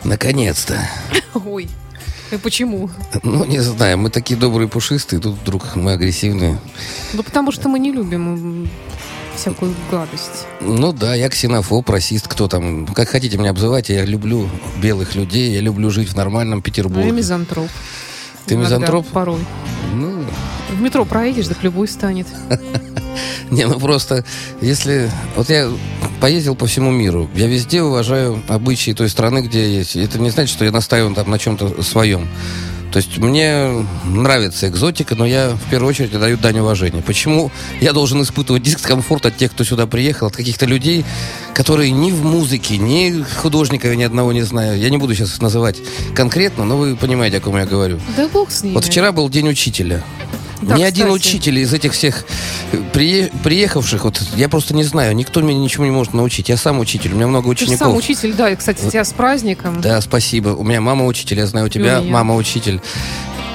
Наконец-то. 0.06 0.80
Ой. 1.34 1.68
И 2.32 2.38
почему? 2.38 2.90
Ну, 3.24 3.44
не 3.44 3.60
знаю, 3.60 3.98
мы 3.98 4.10
такие 4.10 4.40
добрые, 4.40 4.70
пушистые, 4.70 5.20
тут 5.20 5.36
вдруг 5.36 5.76
мы 5.76 5.92
агрессивные. 5.94 6.58
Ну, 7.13 7.24
потому 7.24 7.52
что 7.52 7.68
мы 7.68 7.80
не 7.80 7.92
любим 7.92 8.70
всякую 9.36 9.76
гадость. 9.92 10.46
Ну 10.62 10.94
да, 10.94 11.16
я 11.16 11.30
ксенофоб, 11.30 11.90
расист, 11.90 12.30
кто 12.30 12.48
там, 12.48 12.88
как 12.88 13.10
хотите 13.10 13.38
меня 13.38 13.50
обзывать, 13.52 13.90
я 13.90 14.06
люблю 14.06 14.50
белых 14.82 15.16
людей, 15.16 15.52
я 15.52 15.60
люблю 15.60 15.90
жить 15.90 16.10
в 16.10 16.16
нормальном 16.16 16.60
я 16.60 16.63
Петербурге. 16.63 17.12
мизантроп. 17.12 17.70
Ты 18.46 18.56
Иногда, 18.56 18.76
мизантроп? 18.76 19.08
Порой. 19.08 19.46
Ну, 19.94 20.24
В 20.72 20.82
метро 20.82 21.04
проедешь, 21.04 21.48
так 21.48 21.62
любой 21.63 21.90
станет. 21.90 22.28
не, 23.52 23.66
ну 23.66 23.80
просто, 23.80 24.24
если... 24.62 25.12
Вот 25.36 25.50
я 25.50 25.70
поездил 26.19 26.56
по 26.56 26.67
всему 26.67 26.91
миру, 26.91 27.30
я 27.36 27.47
везде 27.47 27.82
уважаю 27.82 28.41
обычаи 28.47 28.91
той 28.91 29.10
страны, 29.10 29.39
где 29.39 29.62
я 29.62 29.77
есть. 29.80 29.95
Это 29.95 30.19
не 30.19 30.30
значит, 30.30 30.56
что 30.56 30.65
я 30.65 30.71
настаиваю 30.71 31.13
там 31.15 31.30
на 31.30 31.39
чем-то 31.39 31.82
своем. 31.84 32.27
То 32.91 32.97
есть 32.97 33.17
мне 33.17 33.86
нравится 34.06 34.67
экзотика, 34.67 35.15
но 35.15 35.25
я 35.25 35.49
в 35.49 35.69
первую 35.69 35.89
очередь 35.89 36.17
даю 36.17 36.38
дань 36.38 36.60
уважения. 36.60 37.01
Почему 37.01 37.51
я 37.82 37.93
должен 37.93 38.21
испытывать 38.21 38.63
дискомфорт 38.63 39.25
от 39.25 39.38
тех, 39.38 39.51
кто 39.51 39.63
сюда 39.63 39.88
приехал, 39.88 40.27
от 40.27 40.36
каких-то 40.36 40.65
людей, 40.65 41.06
которые 41.53 41.91
ни 41.91 42.12
в 42.12 42.23
музыке, 42.23 42.77
ни 42.77 43.23
художника 43.36 43.93
ни 43.95 44.03
одного 44.03 44.32
не 44.32 44.41
знаю. 44.41 44.80
Я 44.80 44.89
не 44.89 44.97
буду 44.97 45.13
сейчас 45.15 45.41
называть 45.41 45.77
конкретно, 46.15 46.63
но 46.63 46.77
вы 46.77 46.95
понимаете, 46.95 47.38
о 47.38 47.41
ком 47.41 47.58
я 47.58 47.65
говорю. 47.65 47.99
Да 48.15 48.27
бог 48.30 48.51
с 48.51 48.63
ними. 48.63 48.73
Вот 48.73 48.86
вчера 48.86 49.12
был 49.12 49.30
день 49.30 49.49
учителя. 49.49 50.03
Да, 50.62 50.76
Ни 50.78 50.84
один 50.84 51.08
кстати. 51.08 51.15
учитель 51.28 51.60
из 51.60 51.74
этих 51.74 51.93
всех 51.93 52.26
э, 52.72 52.78
прие- 52.93 53.32
приехавших, 53.43 54.03
вот 54.05 54.22
я 54.36 54.49
просто 54.49 54.74
не 54.74 54.84
знаю, 54.84 55.16
никто 55.16 55.41
меня 55.41 55.60
ничему 55.60 55.86
не 55.86 55.91
может 55.91 56.14
научить. 56.14 56.49
Я 56.49 56.58
сам 56.58 56.80
учитель, 56.80 57.14
у 57.14 57.16
меня 57.16 57.28
много 57.28 57.45
Ты 57.45 57.51
учеников. 57.51 57.78
сам 57.80 57.95
учитель, 57.95 58.34
да, 58.34 58.49
и, 58.49 58.55
кстати, 58.55 58.89
тебя 58.89 59.03
с 59.05 59.14
праздником. 59.14 59.82
Да, 59.82 60.01
спасибо. 60.01 60.49
У 60.49 60.64
меня 60.64 60.82
мама 60.82 61.05
учитель, 61.05 61.38
я 61.38 61.45
знаю, 61.47 61.68
у 61.68 61.70
тебя 61.70 61.99
меня. 61.99 62.12
мама 62.12 62.36
учитель. 62.36 62.82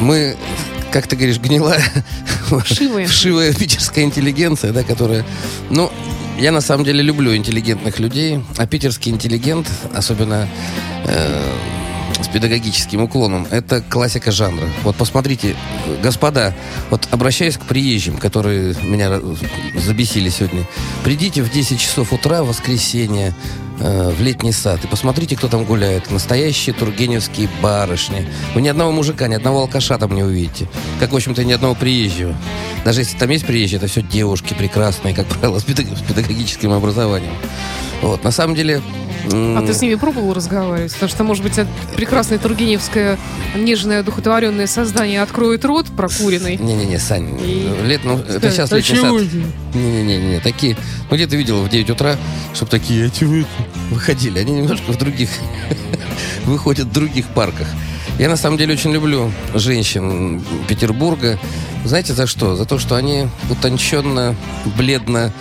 Мы, 0.01 0.37
как 0.93 1.07
ты 1.07 1.17
говоришь, 1.17 1.39
гнилая, 1.39 1.83
Вшивая. 2.65 3.07
вшивая 3.07 3.53
питерская 3.53 4.05
интеллигенция, 4.05 4.73
да, 4.73 4.83
которая... 4.83 5.25
Ну, 5.71 5.91
я 6.39 6.51
на 6.53 6.61
самом 6.61 6.85
деле 6.85 7.03
люблю 7.03 7.35
интеллигентных 7.37 7.99
людей, 7.99 8.43
а 8.57 8.67
питерский 8.67 9.13
интеллигент, 9.13 9.69
особенно 9.95 10.49
э, 11.05 11.53
с 12.23 12.29
педагогическим 12.29 13.03
уклоном, 13.03 13.47
это 13.51 13.81
классика 13.81 14.31
жанра. 14.31 14.67
Вот 14.83 14.97
посмотрите, 14.97 15.57
господа, 16.03 16.55
вот 16.91 17.09
обращаясь 17.11 17.57
к 17.57 17.63
приезжим, 17.63 18.19
которые 18.19 18.75
меня 18.83 19.21
забесили 19.77 20.29
сегодня, 20.29 20.65
придите 21.05 21.43
в 21.43 21.51
10 21.51 21.81
часов 21.81 22.13
утра 22.13 22.43
воскресенье 22.43 23.35
э, 23.81 24.11
в 24.11 24.21
летний 24.21 24.53
сад 24.53 24.85
и 24.85 24.87
посмотрите, 24.87 25.37
кто 25.37 25.49
там 25.49 25.65
гуляет. 25.65 26.11
Настоящие 26.11 26.75
тургеневские 26.75 27.49
барышни. 27.61 28.29
Вы 28.55 28.63
ни 28.63 28.69
одного 28.69 28.93
мужика, 28.93 29.29
ни 29.29 29.35
одного 29.35 29.61
алкаша 29.61 29.99
там 29.99 30.15
не 30.15 30.23
увидите. 30.23 30.69
Как, 31.01 31.13
в 31.13 31.17
общем-то, 31.17 31.45
ни 31.45 31.53
одного 31.53 31.75
приезжего. 31.75 32.35
Даже 32.85 33.01
если 33.01 33.17
там 33.17 33.31
есть 33.31 33.47
приезжие, 33.47 33.79
это 33.79 33.87
все 33.87 34.03
девушки 34.03 34.55
прекрасные, 34.55 35.15
как 35.15 35.27
правило, 35.27 35.59
с 35.59 35.65
педагогическим 35.65 36.73
образованием. 36.73 37.35
Вот, 38.03 38.25
на 38.25 38.31
самом 38.31 38.55
деле... 38.55 38.83
А 39.31 39.63
ты 39.67 39.73
с 39.75 39.81
ними 39.81 39.95
пробовал 39.95 40.33
разговаривать? 40.35 40.93
Потому 40.95 41.09
что, 41.11 41.25
может 41.25 41.43
быть, 41.45 41.55
прекрасное 41.97 42.39
тургеневское 42.39 43.19
нежное 43.57 44.01
одухотворенное 44.01 44.67
создание 44.67 45.23
откроет 45.23 45.65
рот 45.65 45.87
прокуренный. 45.97 46.57
Не-не-не, 46.57 46.99
Сань, 46.99 47.39
И- 47.41 47.69
лет, 47.87 48.01
ну, 48.05 48.19
это 48.19 48.51
сейчас 48.51 48.73
«А 48.73 48.77
летний 48.77 48.97
сад. 48.97 49.13
Не-не-не, 49.75 50.41
такие, 50.41 50.77
ну 51.11 51.17
где 51.17 51.27
ты 51.27 51.37
видел 51.37 51.63
в 51.63 51.69
9 51.69 51.91
утра, 51.91 52.17
чтобы 52.55 52.71
такие 52.71 53.07
эти 53.07 53.25
вы- 53.25 53.47
выходили? 53.91 54.39
Они 54.39 54.53
немножко 54.53 54.93
в 54.93 54.99
других, 54.99 55.31
выходят 56.45 56.87
в 56.89 56.93
других 56.93 57.27
парках. 57.29 57.69
Я 58.19 58.29
на 58.29 58.37
самом 58.37 58.59
деле 58.59 58.75
очень 58.75 58.93
люблю 58.93 59.33
женщин 59.55 60.43
Петербурга. 60.69 61.39
Знаете 61.85 62.13
за 62.13 62.27
что? 62.27 62.57
За 62.57 62.65
то, 62.65 62.79
что 62.79 62.95
они 62.97 63.27
утонченно, 63.51 64.37
бледно, 64.77 65.33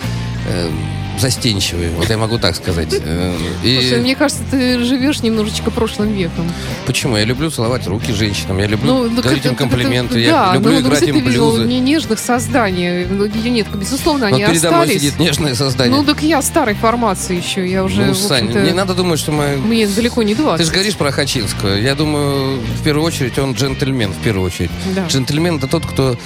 э, 0.48 0.70
застенчивые. 1.18 1.90
Вот 1.90 2.08
я 2.10 2.18
могу 2.18 2.38
так 2.38 2.56
сказать. 2.56 2.88
Э, 2.92 3.34
Слушай, 3.62 3.98
И 3.98 4.00
мне 4.00 4.16
кажется, 4.16 4.42
ты 4.50 4.82
живешь 4.82 5.22
немножечко 5.22 5.70
прошлым 5.70 6.12
веком. 6.12 6.50
почему? 6.86 7.16
Я 7.16 7.24
люблю 7.24 7.50
целовать 7.50 7.86
руки 7.86 8.12
женщинам, 8.12 8.58
я 8.58 8.66
люблю 8.66 8.92
Ну, 8.94 9.10
говорить 9.10 9.40
это- 9.40 9.48
им 9.48 9.54
так 9.56 9.66
это- 9.66 9.76
комплименты, 9.76 10.14
да, 10.14 10.48
я 10.48 10.54
люблю 10.54 10.72
ну, 10.72 10.80
играть 10.80 11.02
им 11.02 11.14
ты 11.14 11.20
видел 11.20 11.52
блюзы. 11.52 11.66
не 11.68 11.80
нежных 11.80 12.18
созданий, 12.18 13.04
ну, 13.06 13.26
нет, 13.26 13.66
безусловно, 13.74 14.26
Вот 14.28 14.34
они 14.36 14.46
передо 14.46 14.70
мной 14.70 14.80
остались. 14.82 15.00
сидит 15.02 15.18
нежное 15.18 15.54
создание. 15.54 15.96
Ну, 15.96 16.04
так 16.04 16.22
я 16.22 16.40
старой 16.42 16.74
формации 16.74 17.36
еще, 17.36 17.68
я 17.68 17.84
уже, 17.84 18.04
ну, 18.06 18.14
Сань, 18.14 18.48
не 18.52 18.72
надо 18.72 18.94
думать, 18.94 19.18
что 19.18 19.32
мы... 19.32 19.56
мне 19.56 19.86
далеко 19.86 20.22
не 20.22 20.34
20. 20.34 20.58
Ты 20.58 20.64
же 20.64 20.72
говоришь 20.72 20.96
про 20.96 21.12
Хачинского. 21.12 21.74
Я 21.74 21.94
думаю, 21.94 22.58
в 22.60 22.82
первую 22.82 23.04
очередь, 23.06 23.38
он 23.38 23.52
джентльмен, 23.52 24.12
в 24.12 24.18
первую 24.18 24.46
очередь. 24.46 24.70
Да. 24.94 25.06
Джентльмен 25.06 25.56
это 25.56 25.66
тот, 25.68 25.84
кто, 25.86 26.16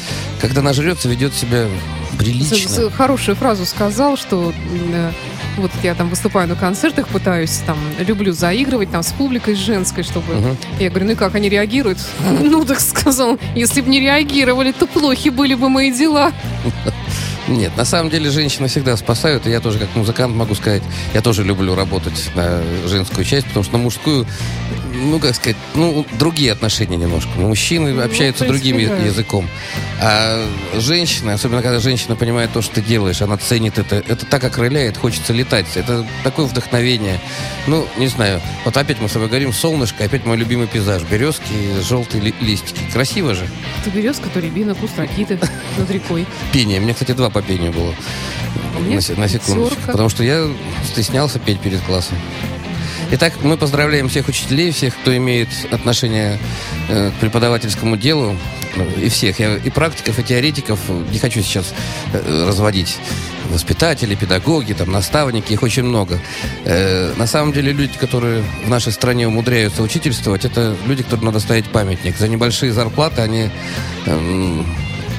когда 0.41 0.62
нажрется, 0.62 1.09
ведет 1.09 1.34
себя 1.34 1.66
прилично. 2.19 2.91
Хорошую 2.91 3.37
фразу 3.37 3.67
сказал, 3.67 4.17
что 4.17 4.53
э, 4.93 5.11
вот 5.57 5.71
я 5.83 5.95
там 5.95 6.09
выступаю 6.09 6.49
на 6.49 6.55
концертах, 6.55 7.09
пытаюсь 7.09 7.62
там, 7.67 7.79
люблю 7.99 8.33
заигрывать 8.33 8.91
там 8.91 9.03
с 9.03 9.12
публикой 9.12 9.55
с 9.55 9.59
женской, 9.59 10.03
чтобы... 10.03 10.35
Мгм. 10.35 10.57
Я 10.79 10.91
говорю, 10.91 11.07
ну 11.07 11.12
и 11.12 11.14
как 11.14 11.35
они 11.35 11.49
реагируют? 11.49 11.99
Ну, 12.41 12.64
так 12.64 12.81
сказал, 12.81 13.39
если 13.55 13.81
бы 13.81 13.89
не 13.89 14.01
реагировали, 14.01 14.73
то 14.73 14.87
плохи 14.87 15.31
были 15.31 15.55
бы 15.55 15.69
мои 15.69 15.93
дела. 15.93 16.33
Нет, 17.49 17.77
на 17.77 17.85
самом 17.85 18.11
деле 18.11 18.31
женщины 18.31 18.67
всегда 18.67 18.97
спасают, 18.97 19.47
и 19.47 19.51
я 19.51 19.61
тоже 19.61 19.79
как 19.79 19.95
музыкант 19.95 20.35
могу 20.35 20.55
сказать, 20.55 20.83
я 21.14 21.23
тоже 21.23 21.45
люблю 21.45 21.77
работать 21.77 22.31
на 22.35 22.62
женскую 22.89 23.25
часть, 23.25 23.47
потому 23.47 23.62
что 23.62 23.77
на 23.77 23.79
мужскую, 23.79 24.27
ну, 24.97 25.18
как 25.20 25.34
сказать, 25.34 25.57
ну, 25.74 26.05
другие 26.18 26.53
отношения 26.53 26.97
немножко. 26.97 27.30
Мужчины 27.38 27.92
Ну, 27.92 28.03
общаются 28.03 28.44
принципе, 28.44 28.72
другим 28.72 28.88
да. 28.88 29.05
языком. 29.05 29.49
А 30.01 30.44
женщины, 30.78 31.30
особенно 31.32 31.62
когда 31.62 31.78
женщина 31.80 32.16
понимает 32.16 32.53
то, 32.53 32.62
что 32.62 32.74
ты 32.76 32.80
делаешь, 32.82 33.22
она 33.22 33.36
ценит 33.36 33.78
это, 33.78 33.97
это 33.97 34.26
так 34.26 34.42
окрыляет, 34.44 34.97
хочется 34.97 35.32
летать. 35.32 35.66
Это 35.76 36.07
такое 36.24 36.47
вдохновение. 36.47 37.20
Ну, 37.66 37.86
не 37.97 38.09
знаю, 38.09 38.40
вот 38.64 38.76
опять 38.76 39.01
мы 39.01 39.09
с 39.09 39.12
тобой 39.12 39.28
говорим, 39.28 39.53
солнышко, 39.53 40.05
опять 40.05 40.24
мой 40.26 40.36
любимый 40.36 40.66
пейзаж, 40.66 41.03
березки, 41.03 41.44
желтые 41.86 42.22
ли- 42.22 42.34
листики. 42.40 42.80
Красиво 42.92 43.34
же. 43.34 43.47
Ты 43.84 43.90
березка, 43.90 44.28
то 44.28 44.40
рябина, 44.40 44.74
куст 44.74 44.99
ракиты 44.99 45.38
над 45.78 45.90
рекой. 45.90 46.26
Пение. 46.53 46.80
Мне, 46.80 46.92
кстати, 46.94 47.12
два 47.12 47.30
по 47.30 47.42
пению 47.42 47.72
было. 47.72 47.94
У 48.78 48.80
меня 48.82 48.97
На, 48.97 49.01
се- 49.01 49.14
на 49.14 49.28
секундочку. 49.28 49.80
Потому 49.86 50.09
что 50.09 50.22
я 50.22 50.47
стеснялся 50.84 51.38
петь 51.38 51.61
перед 51.61 51.80
классом. 51.82 52.16
Итак, 53.12 53.34
мы 53.42 53.57
поздравляем 53.57 54.09
всех 54.09 54.28
учителей, 54.28 54.72
всех, 54.72 54.94
кто 54.97 55.16
имеет 55.16 55.49
отношение 55.70 56.38
э, 56.88 57.11
к 57.11 57.20
преподавательскому 57.20 57.97
делу. 57.97 58.36
Ну, 58.76 58.84
И 59.01 59.09
всех. 59.09 59.38
Я 59.38 59.57
и 59.57 59.70
практиков, 59.70 60.18
и 60.18 60.22
теоретиков. 60.22 60.78
Не 61.11 61.18
хочу 61.18 61.40
сейчас 61.40 61.72
э, 62.12 62.44
разводить. 62.47 62.99
Воспитатели, 63.51 64.14
педагоги, 64.14 64.72
там, 64.72 64.90
наставники, 64.90 65.53
их 65.53 65.62
очень 65.62 65.84
много. 65.84 66.18
Э, 66.64 67.14
на 67.16 67.26
самом 67.26 67.53
деле 67.53 67.72
люди, 67.72 67.97
которые 67.97 68.42
в 68.64 68.68
нашей 68.68 68.92
стране 68.92 69.28
умудряются 69.28 69.82
учительствовать, 69.82 70.44
это 70.44 70.76
люди, 70.86 71.03
которым 71.03 71.26
надо 71.26 71.40
ставить 71.40 71.66
памятник. 71.66 72.16
За 72.18 72.28
небольшие 72.28 72.72
зарплаты 72.72 73.22
они 73.22 73.51
эм, 74.07 74.66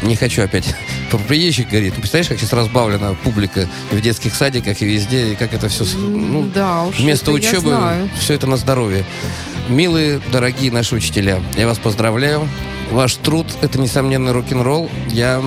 не 0.04 0.16
хочу 0.16 0.44
опять 0.44 0.76
про 1.10 1.18
приезжих 1.18 1.70
говорить. 1.70 1.94
Ну, 1.96 2.02
представляешь, 2.02 2.28
как 2.28 2.40
сейчас 2.40 2.54
разбавлена 2.54 3.14
публика 3.24 3.68
и 3.92 3.96
в 3.96 4.02
детских 4.02 4.36
садиках, 4.36 4.82
и 4.82 4.86
везде, 4.86 5.34
и 5.34 5.36
как 5.36 5.54
это 5.54 5.70
все... 5.70 5.86
Ну, 5.98 6.44
да 6.54 6.84
уж, 6.84 7.00
вместо 7.00 7.32
учебы 7.32 7.78
все 8.20 8.34
это 8.34 8.48
на 8.48 8.58
здоровье. 8.58 9.06
Милые, 9.70 10.22
дорогие 10.32 10.72
наши 10.72 10.96
учителя, 10.96 11.42
я 11.58 11.68
вас 11.68 11.78
поздравляю. 11.78 12.48
Ваш 12.92 13.16
труд– 13.16 13.48
это 13.62 13.80
несомненный 13.80 14.32
рок-н-ролл. 14.32 14.90
Я 15.10 15.44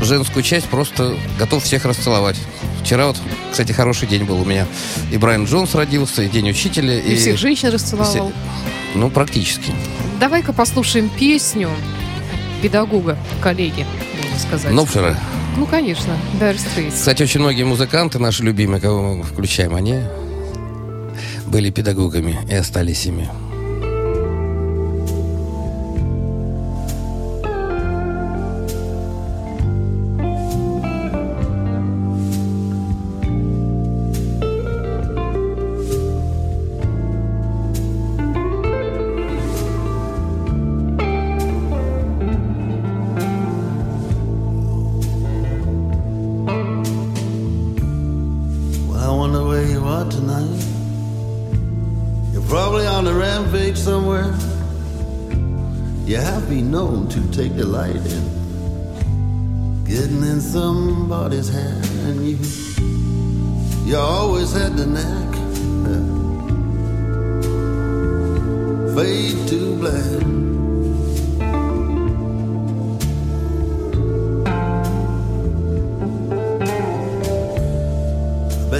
женскую 0.00 0.42
часть 0.42 0.66
просто 0.66 1.16
готов 1.38 1.62
всех 1.62 1.84
расцеловать. 1.84 2.36
Вчера 2.82 3.06
вот, 3.06 3.16
кстати, 3.50 3.72
хороший 3.72 4.08
день 4.08 4.24
был 4.24 4.40
у 4.40 4.44
меня. 4.44 4.66
И 5.12 5.18
Брайан 5.18 5.44
Джонс 5.44 5.74
родился, 5.74 6.22
и 6.22 6.28
День 6.28 6.50
учителя. 6.50 6.98
И 6.98 7.16
всех 7.16 7.38
женщин 7.38 7.70
расцеловал. 7.70 8.32
Ну, 8.94 9.10
практически. 9.10 9.72
Давай-ка 10.20 10.52
послушаем 10.52 11.08
песню 11.08 11.70
педагога, 12.62 13.16
коллеги, 13.42 13.86
можно 14.22 14.38
сказать. 14.38 14.72
Нопфера. 14.72 15.16
Ну, 15.56 15.66
конечно, 15.66 16.12
Dire 16.40 16.56
Straits. 16.56 16.92
Кстати, 16.92 17.22
очень 17.22 17.40
многие 17.40 17.64
музыканты, 17.64 18.18
наши 18.18 18.42
любимые, 18.42 18.80
кого 18.80 19.14
мы 19.14 19.22
включаем, 19.22 19.74
они 19.74 20.00
были 21.46 21.70
педагогами 21.70 22.38
и 22.50 22.54
остались 22.54 23.06
ими. 23.06 23.28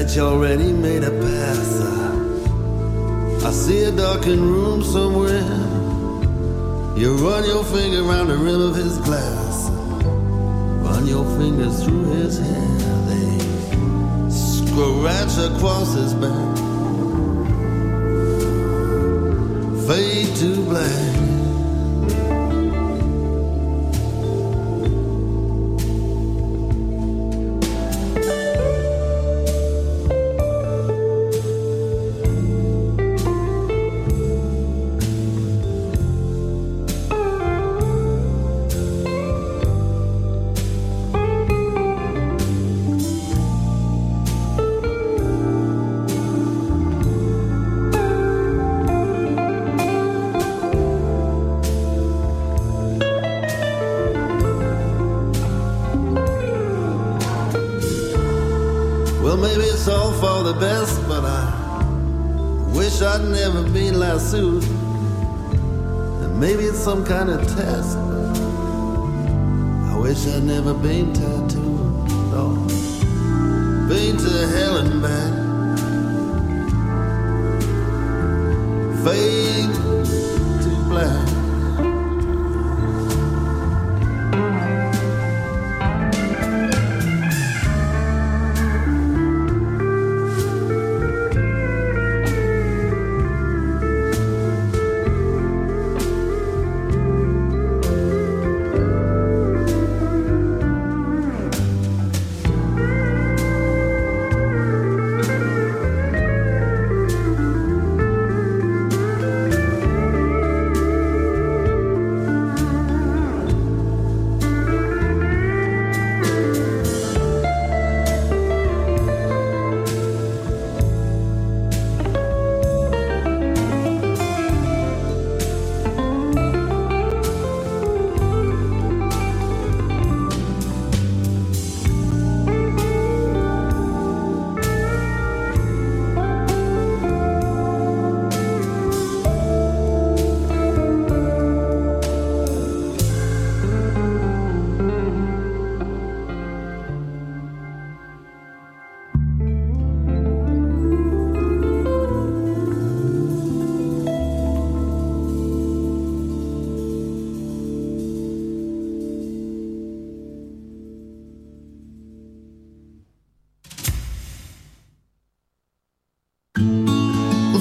Bet 0.06 0.14
you 0.14 0.22
already 0.22 0.72
made 0.72 1.02
a 1.02 1.10
pass. 1.10 1.80
I, 1.80 3.48
I 3.48 3.50
see 3.50 3.82
a 3.82 3.90
darkened 3.90 4.40
room 4.40 4.84
somewhere. 4.84 5.42
You 6.96 7.16
run 7.16 7.44
your 7.44 7.64
finger 7.64 8.08
around 8.08 8.28
the 8.28 8.36
rim 8.36 8.60
of 8.60 8.76
his 8.76 8.98
glass. 8.98 9.68
Run 9.68 11.08
your 11.08 11.24
fingers 11.36 11.82
through 11.82 12.04
his 12.12 12.38
hair. 12.38 12.68
They 13.08 14.30
scratch 14.30 15.38
across 15.50 15.94
his 15.94 16.14
back. 16.14 16.56
Fade 19.88 20.36
to 20.36 20.64
black. 20.66 21.15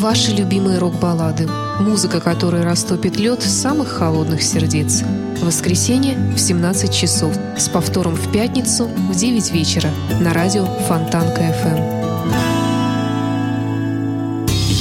Ваши 0.06 0.34
любимые 0.34 0.78
рок-баллады. 0.78 1.50
Музыка, 1.80 2.22
которая 2.22 2.64
растопит 2.64 3.18
лед 3.18 3.42
самых 3.42 3.88
холодных 3.88 4.44
сердец. 4.44 5.02
Воскресенье 5.42 6.16
в 6.36 6.38
17 6.38 6.94
часов. 6.94 7.34
С 7.58 7.68
повтором 7.70 8.14
в 8.14 8.32
пятницу 8.32 8.86
в 8.86 9.16
9 9.16 9.52
вечера 9.52 9.90
на 10.22 10.32
радио 10.32 10.66
Фонтанка 10.66 11.42
FM. 11.42 12.05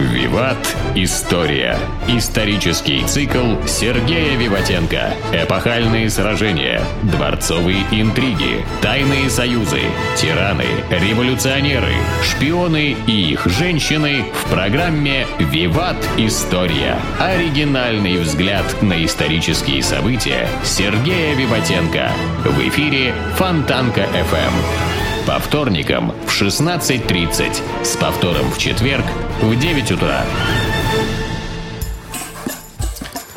Виват. 0.00 0.56
История. 0.94 1.76
Исторический 2.08 3.04
цикл 3.04 3.56
Сергея 3.66 4.36
Виватенко. 4.36 5.12
Эпохальные 5.32 6.08
сражения. 6.08 6.82
Дворцовые 7.02 7.84
интриги. 7.90 8.64
Тайные 8.80 9.28
союзы. 9.28 9.82
Тираны. 10.16 10.64
Революционеры. 10.90 11.92
Шпионы 12.24 12.96
и 13.06 13.32
их 13.32 13.46
женщины 13.46 14.24
в 14.32 14.50
программе 14.50 15.26
«Виват. 15.38 15.96
История». 16.16 16.96
Оригинальный 17.18 18.16
взгляд 18.18 18.64
на 18.82 19.04
исторические 19.04 19.82
события 19.82 20.48
Сергея 20.64 21.34
Виватенко. 21.34 22.10
В 22.44 22.58
эфире 22.68 23.14
Фонтанка 23.36 24.02
FM. 24.02 24.99
По 25.26 25.38
вторникам 25.38 26.12
в 26.26 26.42
16.30. 26.42 27.84
С 27.84 27.96
повтором 27.96 28.50
в 28.50 28.58
четверг 28.58 29.04
в 29.42 29.58
9 29.58 29.92
утра. 29.92 30.24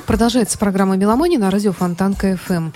Продолжается 0.05 0.57
программа 0.57 0.95
«Меломания» 0.95 1.37
на 1.37 1.51
радио 1.51 1.73
Фонтанка 1.73 2.31
FM. 2.33 2.73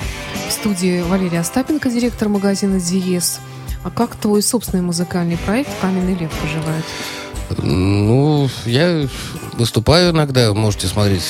В 0.49 0.51
студии 0.51 1.01
Валерия 1.01 1.39
Остапенко, 1.39 1.89
директор 1.89 2.28
магазина 2.30 2.80
«Диез». 2.80 3.39
А 3.84 3.89
как 3.89 4.16
твой 4.16 4.41
собственный 4.41 4.84
музыкальный 4.84 5.38
проект 5.38 5.70
«Каменный 5.82 6.16
лев» 6.16 6.32
поживает? 6.41 6.84
Ну, 7.58 8.50
я 8.66 9.08
выступаю 9.54 10.12
иногда, 10.12 10.54
можете 10.54 10.88
смотреть, 10.88 11.24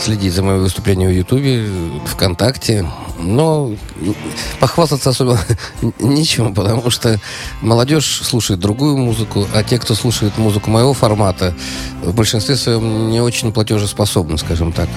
следить 0.00 0.34
за 0.34 0.42
моими 0.42 0.60
выступлениями 0.60 1.12
в 1.12 1.16
Ютубе, 1.16 1.68
ВКонтакте. 2.06 2.86
Но 3.18 3.72
похвастаться 4.58 5.10
особо 5.10 5.38
нечем, 6.00 6.54
потому 6.54 6.90
что 6.90 7.20
молодежь 7.60 8.20
слушает 8.22 8.60
другую 8.60 8.96
музыку, 8.96 9.46
а 9.54 9.62
те, 9.62 9.78
кто 9.78 9.94
слушает 9.94 10.38
музыку 10.38 10.70
моего 10.70 10.92
формата, 10.92 11.54
в 12.02 12.14
большинстве 12.14 12.56
своем 12.56 13.10
не 13.10 13.20
очень 13.20 13.52
платежеспособны, 13.52 14.38
скажем 14.38 14.72
так. 14.72 14.88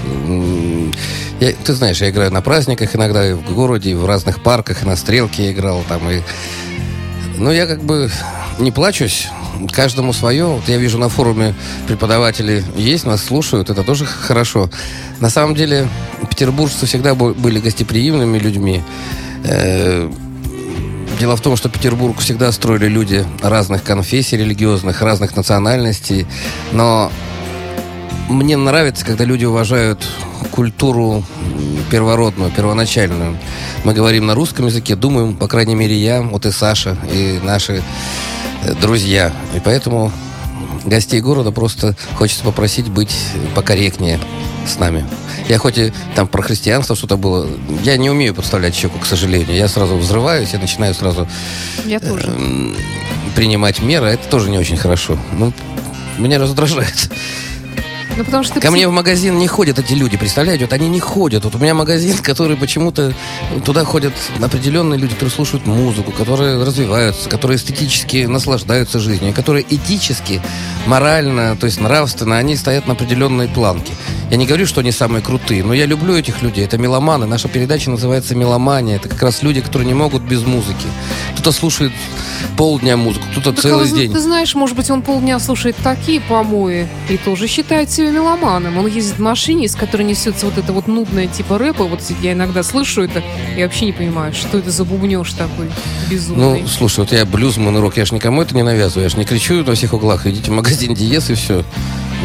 Я, 1.39 1.51
ты 1.51 1.73
знаешь, 1.73 2.01
я 2.01 2.09
играю 2.09 2.31
на 2.31 2.41
праздниках 2.41 2.95
иногда 2.95 3.29
и 3.29 3.33
в 3.33 3.53
городе, 3.53 3.91
и 3.91 3.95
в 3.95 4.05
разных 4.05 4.41
парках, 4.41 4.81
и 4.81 4.85
на 4.87 4.95
стрелке 4.95 5.45
я 5.45 5.51
играл 5.51 5.83
там, 5.87 6.09
и 6.09 6.21
Ну, 7.37 7.51
я 7.51 7.67
как 7.67 7.83
бы 7.83 8.09
не 8.57 8.71
плачусь. 8.71 9.27
Каждому 9.71 10.13
свое. 10.13 10.45
Вот 10.45 10.67
я 10.67 10.77
вижу 10.77 10.97
на 10.97 11.09
форуме 11.09 11.55
преподаватели 11.87 12.63
есть, 12.75 13.05
нас 13.05 13.23
слушают. 13.23 13.69
Это 13.69 13.83
тоже 13.83 14.05
хорошо. 14.05 14.69
На 15.19 15.29
самом 15.29 15.55
деле, 15.55 15.87
петербуржцы 16.29 16.85
всегда 16.85 17.15
были 17.15 17.59
гостеприимными 17.59 18.37
людьми. 18.37 18.83
Э, 19.43 20.11
Дело 21.19 21.37
в 21.37 21.41
том, 21.41 21.55
что 21.55 21.69
Петербург 21.69 22.19
всегда 22.19 22.51
строили 22.51 22.87
люди 22.87 23.25
разных 23.41 23.83
конфессий 23.83 24.35
религиозных, 24.35 25.01
разных 25.01 25.37
национальностей. 25.37 26.27
Но 26.73 27.09
мне 28.27 28.57
нравится, 28.57 29.05
когда 29.05 29.23
люди 29.23 29.45
уважают 29.45 30.05
культуру 30.51 31.23
первородную, 31.89 32.51
первоначальную. 32.51 33.37
Мы 33.85 33.93
говорим 33.93 34.25
на 34.25 34.35
русском 34.35 34.65
языке, 34.65 34.95
думаем, 34.95 35.35
по 35.35 35.47
крайней 35.47 35.75
мере, 35.75 35.95
я, 35.95 36.21
вот 36.21 36.45
и 36.45 36.51
Саша, 36.51 36.97
и 37.09 37.39
наши 37.41 37.81
друзья. 38.81 39.31
И 39.55 39.59
поэтому 39.59 40.11
гостей 40.85 41.19
города 41.21 41.51
просто 41.51 41.95
хочется 42.15 42.43
попросить 42.43 42.89
быть 42.89 43.15
покорректнее 43.55 44.19
с 44.67 44.79
нами. 44.79 45.05
Я 45.47 45.57
хоть 45.59 45.77
и 45.77 45.93
там 46.15 46.27
про 46.27 46.41
христианство 46.41 46.95
что-то 46.95 47.17
было, 47.17 47.47
я 47.83 47.97
не 47.97 48.09
умею 48.09 48.33
подставлять 48.33 48.75
щеку, 48.75 48.97
к 48.99 49.05
сожалению. 49.05 49.55
Я 49.55 49.67
сразу 49.67 49.95
взрываюсь, 49.97 50.49
я 50.53 50.59
начинаю 50.59 50.93
сразу 50.95 51.27
Я 51.85 51.99
тоже. 51.99 52.27
м, 52.27 52.75
принимать 53.35 53.81
меры. 53.81 54.07
Это 54.07 54.27
тоже 54.27 54.49
не 54.49 54.57
очень 54.57 54.77
хорошо. 54.77 55.17
Ну, 55.33 55.53
меня 56.17 56.39
раздражает. 56.39 57.11
Ну, 58.17 58.23
потому 58.23 58.43
что... 58.43 58.59
Ко 58.59 58.67
пси- 58.67 58.71
мне 58.71 58.87
в 58.87 58.91
магазин 58.91 59.37
не 59.37 59.47
ходят 59.47 59.77
эти 59.77 59.93
люди, 59.93 60.17
представляете? 60.17 60.65
Вот 60.65 60.73
они 60.73 60.87
не 60.87 60.99
ходят. 60.99 61.43
Вот 61.43 61.55
у 61.55 61.57
меня 61.57 61.73
магазин, 61.73 62.17
который 62.23 62.55
почему-то... 62.55 63.13
Туда 63.65 63.83
ходят 63.83 64.13
определенные 64.41 64.99
люди, 64.99 65.13
которые 65.13 65.33
слушают 65.33 65.65
музыку, 65.65 66.11
которые 66.11 66.63
развиваются, 66.63 67.29
которые 67.29 67.57
эстетически 67.57 68.25
наслаждаются 68.25 68.99
жизнью, 68.99 69.33
которые 69.33 69.65
этически, 69.69 70.41
морально, 70.85 71.55
то 71.57 71.65
есть 71.65 71.79
нравственно, 71.79 72.37
они 72.37 72.55
стоят 72.55 72.87
на 72.87 72.93
определенной 72.93 73.47
планке. 73.47 73.93
Я 74.31 74.37
не 74.37 74.47
говорю, 74.47 74.65
что 74.65 74.81
они 74.81 74.91
самые 74.91 75.21
крутые, 75.21 75.63
но 75.63 75.73
я 75.73 75.85
люблю 75.85 76.15
этих 76.15 76.41
людей. 76.41 76.65
Это 76.65 76.77
меломаны. 76.77 77.25
Наша 77.25 77.47
передача 77.47 77.91
называется 77.91 78.35
«Меломания». 78.35 78.95
Это 78.95 79.07
как 79.07 79.21
раз 79.21 79.43
люди, 79.43 79.61
которые 79.61 79.87
не 79.87 79.93
могут 79.93 80.23
без 80.23 80.43
музыки. 80.43 80.87
Кто-то 81.33 81.51
слушает 81.51 81.91
полдня 82.57 82.97
музыку, 82.97 83.25
кто-то 83.31 83.51
Так, 83.51 83.61
целый 83.61 83.87
а, 83.87 83.93
день. 83.93 84.11
Ты 84.11 84.19
знаешь, 84.19 84.55
может 84.55 84.75
быть, 84.75 84.89
он 84.89 85.01
полдня 85.01 85.39
слушает 85.39 85.75
такие 85.83 86.21
помои 86.21 86.87
и 87.09 87.17
тоже 87.17 87.47
считает 87.47 87.91
себя 87.91 88.04
меломаном. 88.11 88.77
Он 88.77 88.87
ездит 88.87 89.17
в 89.17 89.21
машине, 89.21 89.65
из 89.65 89.75
которой 89.75 90.03
несется 90.03 90.45
вот 90.45 90.57
это 90.57 90.73
вот 90.73 90.87
нудное 90.87 91.27
типа 91.27 91.57
рэпа. 91.57 91.85
Вот 91.85 92.01
я 92.21 92.33
иногда 92.33 92.63
слышу 92.63 93.03
это 93.03 93.23
и 93.57 93.63
вообще 93.63 93.85
не 93.85 93.91
понимаю, 93.93 94.33
что 94.33 94.57
это 94.57 94.71
за 94.71 94.83
бубнеж 94.85 95.33
такой 95.33 95.69
безумный. 96.09 96.61
Ну, 96.61 96.67
слушай, 96.67 96.99
вот 96.99 97.11
я 97.11 97.25
блюзман 97.25 97.77
рок, 97.77 97.97
я 97.97 98.05
ж 98.05 98.11
никому 98.11 98.41
это 98.41 98.55
не 98.55 98.63
навязываю, 98.63 99.03
я 99.03 99.09
ж 99.09 99.15
не 99.15 99.25
кричу 99.25 99.63
во 99.63 99.75
всех 99.75 99.93
углах, 99.93 100.25
идите 100.25 100.51
в 100.51 100.53
магазин 100.53 100.93
Диез 100.93 101.29
и 101.29 101.33
все. 101.35 101.63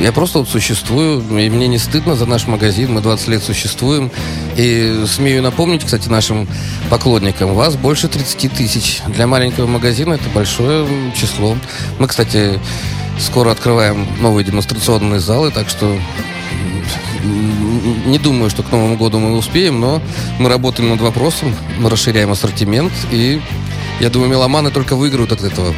Я 0.01 0.12
просто 0.12 0.39
вот 0.39 0.49
существую, 0.49 1.20
и 1.39 1.51
мне 1.51 1.68
не 1.68 1.76
стыдно 1.76 2.14
за 2.14 2.24
наш 2.24 2.47
магазин, 2.47 2.95
мы 2.95 3.03
20 3.03 3.28
лет 3.28 3.43
существуем. 3.43 4.11
И 4.57 5.05
смею 5.07 5.43
напомнить, 5.43 5.85
кстати, 5.85 6.09
нашим 6.09 6.49
поклонникам, 6.89 7.55
вас 7.55 7.76
больше 7.76 8.09
30 8.09 8.53
тысяч. 8.53 9.03
Для 9.09 9.26
маленького 9.26 9.66
магазина 9.66 10.14
это 10.14 10.24
большое 10.35 10.89
число. 11.14 11.57
Мы, 11.99 12.09
кстати, 12.09 12.59
скоро 13.20 13.50
открываем 13.50 14.06
новые 14.20 14.44
демонстрационные 14.44 15.20
залы, 15.20 15.50
так 15.50 15.68
что 15.68 15.98
не 18.06 18.18
думаю, 18.18 18.50
что 18.50 18.62
к 18.62 18.72
Новому 18.72 18.96
году 18.96 19.18
мы 19.18 19.36
успеем, 19.36 19.78
но 19.78 20.02
мы 20.38 20.48
работаем 20.48 20.88
над 20.88 21.00
вопросом, 21.00 21.54
мы 21.78 21.90
расширяем 21.90 22.30
ассортимент, 22.30 22.92
и 23.10 23.40
я 24.00 24.08
думаю, 24.10 24.30
меломаны 24.30 24.70
только 24.70 24.96
выиграют 24.96 25.32
от 25.32 25.42
этого. 25.44 25.74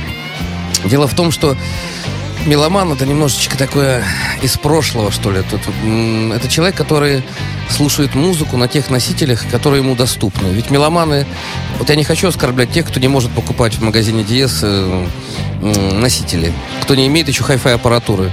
Дело 0.85 1.07
в 1.07 1.15
том, 1.15 1.31
что 1.33 1.57
меломан 2.47 2.93
это 2.93 3.07
немножечко 3.07 3.57
такое 3.57 4.05
из 4.43 4.57
прошлого, 4.57 5.11
что 5.11 5.31
ли. 5.31 5.43
Тут, 5.49 5.61
это 6.35 6.49
человек, 6.49 6.77
который 6.77 7.23
слушает 7.71 8.15
музыку 8.15 8.57
на 8.57 8.69
тех 8.69 8.91
носителях, 8.91 9.49
которые 9.51 9.83
ему 9.83 9.95
доступны. 9.95 10.49
Ведь 10.49 10.71
меломаны... 10.71 11.27
Вот 11.79 11.89
я 11.89 11.97
не 11.97 12.05
хочу 12.05 12.29
оскорблять 12.29 12.71
тех, 12.71 12.87
кто 12.87 13.01
не 13.01 13.09
может 13.09 13.31
покупать 13.33 13.75
в 13.75 13.83
магазине 13.83 14.25
Диес 14.25 14.61
э, 14.63 15.07
носители, 15.61 16.53
кто 16.83 16.95
не 16.95 17.07
имеет 17.07 17.29
еще 17.29 17.45
хай-фай 17.45 17.75
аппаратуры. 17.75 18.31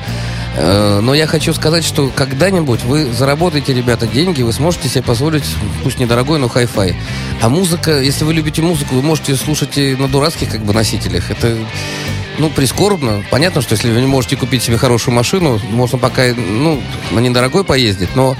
Э, 0.55 0.99
Но 1.01 1.13
я 1.13 1.27
хочу 1.27 1.53
сказать, 1.53 1.83
что 1.83 2.11
когда-нибудь 2.15 2.83
вы 2.83 3.11
заработаете, 3.11 3.73
ребята, 3.73 4.07
деньги, 4.07 4.41
вы 4.41 4.53
сможете 4.53 4.89
себе 4.89 5.03
позволить, 5.03 5.43
пусть 5.83 5.99
недорогой, 5.99 6.39
но 6.39 6.47
хай-фай. 6.49 6.95
А 7.41 7.49
музыка, 7.49 7.99
если 8.01 8.25
вы 8.25 8.33
любите 8.33 8.61
музыку, 8.61 8.95
вы 8.95 9.01
можете 9.01 9.35
слушать 9.35 9.77
и 9.77 9.95
на 9.95 10.07
дурацких 10.07 10.49
как 10.49 10.61
бы 10.61 10.73
носителях. 10.73 11.31
Это 11.31 11.57
ну, 12.39 12.49
прискорбно. 12.49 13.23
Понятно, 13.29 13.61
что 13.61 13.73
если 13.73 13.91
вы 13.91 13.99
не 13.99 14.07
можете 14.07 14.37
купить 14.37 14.63
себе 14.63 14.77
хорошую 14.77 15.13
машину, 15.13 15.59
можно 15.69 15.97
пока, 15.97 16.23
ну, 16.33 16.81
на 17.11 17.19
недорогой 17.19 17.63
поездить, 17.63 18.15
но 18.15 18.35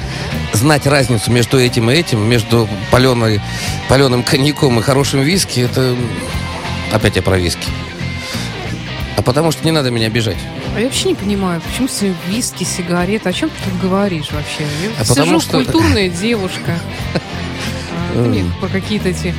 знать 0.53 0.87
разницу 0.87 1.31
между 1.31 1.59
этим 1.59 1.91
и 1.91 1.95
этим, 1.95 2.27
между 2.27 2.67
паленой, 2.91 3.41
паленым 3.87 4.23
коньяком 4.23 4.79
и 4.79 4.81
хорошим 4.81 5.21
виски, 5.21 5.61
это... 5.61 5.95
Опять 6.91 7.17
я 7.17 7.21
про 7.21 7.37
виски. 7.37 7.67
А 9.19 9.21
потому 9.21 9.51
что 9.51 9.65
не 9.65 9.71
надо 9.71 9.91
меня 9.91 10.07
обижать. 10.07 10.37
А 10.73 10.79
я 10.79 10.85
вообще 10.85 11.09
не 11.09 11.15
понимаю, 11.15 11.59
почему 11.59 11.89
все 11.89 12.15
виски, 12.29 12.63
сигареты, 12.63 13.27
о 13.27 13.33
чем 13.33 13.49
ты 13.49 13.55
тут 13.69 13.77
говоришь 13.81 14.31
вообще? 14.31 14.63
Я 14.81 14.91
А 14.97 15.03
сижу, 15.03 15.13
потому 15.15 15.39
что- 15.41 15.57
культурная 15.57 16.07
девушка. 16.07 16.79
А 18.11 18.13
ты 18.13 18.19
мне 18.29 18.45
про 18.61 18.69
какие-то 18.69 19.09
эти 19.09 19.35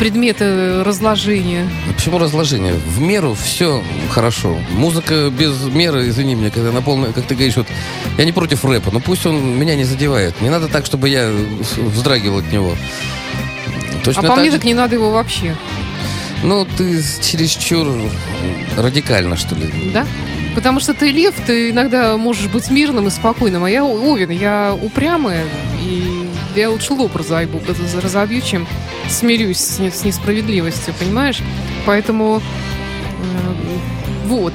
предметы 0.00 0.82
разложения. 0.82 1.68
А 1.88 1.92
Почему 1.92 2.18
разложение? 2.18 2.74
В 2.74 3.00
меру 3.00 3.34
все 3.40 3.80
хорошо. 4.10 4.58
Музыка 4.72 5.30
без 5.30 5.62
меры, 5.62 6.08
извини 6.08 6.34
меня, 6.34 6.50
когда 6.50 6.72
на 6.72 6.82
полной, 6.82 7.12
как 7.12 7.24
ты 7.26 7.36
говоришь, 7.36 7.56
вот 7.56 7.68
я 8.18 8.24
не 8.24 8.32
против 8.32 8.64
рэпа, 8.64 8.90
но 8.90 8.98
пусть 8.98 9.24
он 9.24 9.56
меня 9.56 9.76
не 9.76 9.84
задевает. 9.84 10.38
Не 10.42 10.50
надо 10.50 10.66
так, 10.66 10.84
чтобы 10.84 11.08
я 11.08 11.30
вздрагивал 11.78 12.38
от 12.38 12.50
него. 12.52 12.74
Точно 14.02 14.22
а 14.22 14.26
по 14.26 14.34
мне 14.36 14.50
же- 14.50 14.56
так 14.56 14.64
не 14.64 14.74
надо 14.74 14.96
его 14.96 15.12
вообще. 15.12 15.54
Ну, 16.42 16.66
ты 16.76 17.02
чересчур 17.22 17.86
радикально, 18.76 19.36
что 19.36 19.54
ли. 19.54 19.70
Да? 19.92 20.06
Потому 20.54 20.80
что 20.80 20.94
ты 20.94 21.10
лев, 21.10 21.34
ты 21.46 21.70
иногда 21.70 22.16
можешь 22.16 22.48
быть 22.48 22.70
мирным 22.70 23.06
и 23.06 23.10
спокойным, 23.10 23.64
а 23.64 23.70
я 23.70 23.84
овен, 23.84 24.30
я 24.30 24.76
упрямая, 24.80 25.44
и 25.82 26.28
я 26.56 26.70
лучше 26.70 26.94
лоб 26.94 27.14
разойбу, 27.14 27.60
разобью, 28.02 28.40
чем 28.40 28.66
смирюсь 29.08 29.58
с, 29.58 29.78
не- 29.78 29.90
с 29.90 30.02
несправедливостью, 30.04 30.92
понимаешь? 30.98 31.38
Поэтому 31.86 32.40
э, 32.40 33.52
вот. 34.26 34.52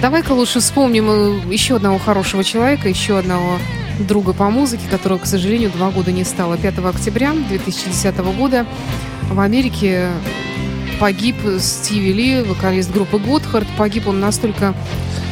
Давай-ка 0.00 0.32
лучше 0.32 0.60
вспомним 0.60 1.08
э, 1.10 1.52
еще 1.52 1.76
одного 1.76 1.98
хорошего 1.98 2.42
человека, 2.42 2.88
еще 2.88 3.18
одного 3.18 3.58
друга 4.00 4.32
по 4.32 4.50
музыке, 4.50 4.82
которого, 4.90 5.18
к 5.18 5.26
сожалению, 5.26 5.70
два 5.70 5.90
года 5.90 6.10
не 6.10 6.24
стало. 6.24 6.56
5 6.56 6.78
октября 6.78 7.32
2010 7.32 8.16
года 8.36 8.66
в 9.30 9.38
Америке 9.38 10.08
погиб 10.98 11.36
Стиви 11.58 12.12
Ли, 12.12 12.42
вокалист 12.42 12.92
группы 12.92 13.18
Готхард. 13.18 13.66
Погиб 13.76 14.06
он 14.08 14.20
настолько 14.20 14.74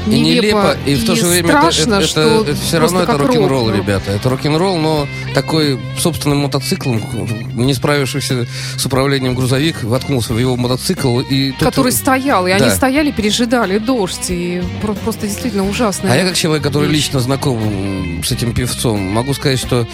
нелепо, 0.07 0.45
нелепо, 0.45 0.77
и 0.87 0.95
в 0.95 1.05
то 1.07 1.15
же 1.17 1.27
время 1.27 1.49
страшно, 1.49 1.95
это- 1.95 2.07
что 2.07 2.21
это- 2.21 2.51
это 2.53 2.61
все 2.61 2.79
равно 2.79 3.03
это 3.03 3.19
рок-н-ролл, 3.19 3.49
рок, 3.67 3.69
ну. 3.71 3.77
ребята. 3.77 4.13
Это 4.13 4.29
рок-н-ролл, 4.29 4.77
но 4.79 5.09
такой 5.35 5.79
собственным 5.99 6.39
мотоциклом, 6.39 7.01
не 7.55 7.75
справившийся 7.75 8.47
с 8.77 8.87
управлением 8.87 9.35
грузовик, 9.35 9.83
воткнулся 9.85 10.35
в 10.35 10.39
его 10.39 10.57
мотоцикл 10.57 11.21
и... 11.21 11.53
тут- 11.53 11.69
который 11.69 11.93
стоял, 11.93 12.47
и 12.47 12.51
они 12.51 12.67
Да. 12.67 12.75
стояли, 12.75 13.11
пережидали 13.11 13.79
дождь, 13.79 14.27
и 14.31 14.63
про- 14.83 14.95
просто 14.95 15.27
действительно 15.27 15.69
ужасно. 15.69 16.13
А 16.13 16.17
я 16.17 16.25
как 16.27 16.35
человек, 16.37 16.63
который 16.63 16.89
вещь. 16.89 17.07
лично 17.07 17.21
знаком 17.21 18.23
с 18.25 18.31
этим 18.33 18.53
певцом, 18.55 19.01
могу 19.01 19.35
сказать, 19.35 19.59
что 19.59 19.87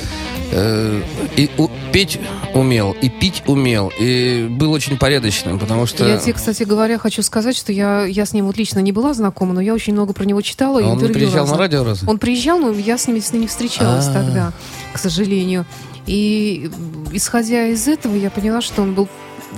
э, 0.55 1.03
и 1.37 1.49
у- 1.57 1.69
петь 1.93 2.19
умел, 2.55 2.95
и 3.01 3.09
пить 3.09 3.43
умел, 3.47 3.91
и 3.99 4.47
был 4.51 4.73
очень 4.73 4.99
порядочным, 4.99 5.59
потому 5.59 5.87
что... 5.87 6.07
Я 6.07 6.19
тебе, 6.19 6.33
кстати 6.35 6.65
говоря, 6.65 6.99
хочу 6.99 7.23
сказать, 7.23 7.57
что 7.57 7.73
я, 7.73 8.05
я 8.05 8.27
с 8.27 8.33
ним 8.33 8.47
вот 8.47 8.57
лично 8.59 8.81
не 8.81 8.93
была 8.93 9.15
знакома, 9.15 9.55
но 9.55 9.61
я 9.61 9.73
очень 9.73 9.93
много 9.95 10.02
про 10.07 10.25
него 10.25 10.41
читала. 10.43 10.81
А 10.83 10.89
он 10.89 10.99
приезжал 10.99 11.47
на 11.47 11.57
радио 11.57 11.85
разве? 11.85 12.09
Он 12.09 12.19
приезжал, 12.19 12.59
но 12.59 12.73
я 12.73 12.99
с 12.99 13.07
ним, 13.07 13.21
с 13.21 13.33
ним 13.33 13.43
не 13.43 13.49
встречалась 13.49 14.09
А. 14.09 14.13
тогда, 14.13 14.53
к 14.93 14.99
сожалению. 14.99 15.65
И 16.07 16.71
исходя 17.13 17.69
из 17.69 17.87
этого, 17.87 18.15
я 18.17 18.31
поняла, 18.31 18.61
что 18.61 18.83
он 18.83 18.95
был 18.95 19.09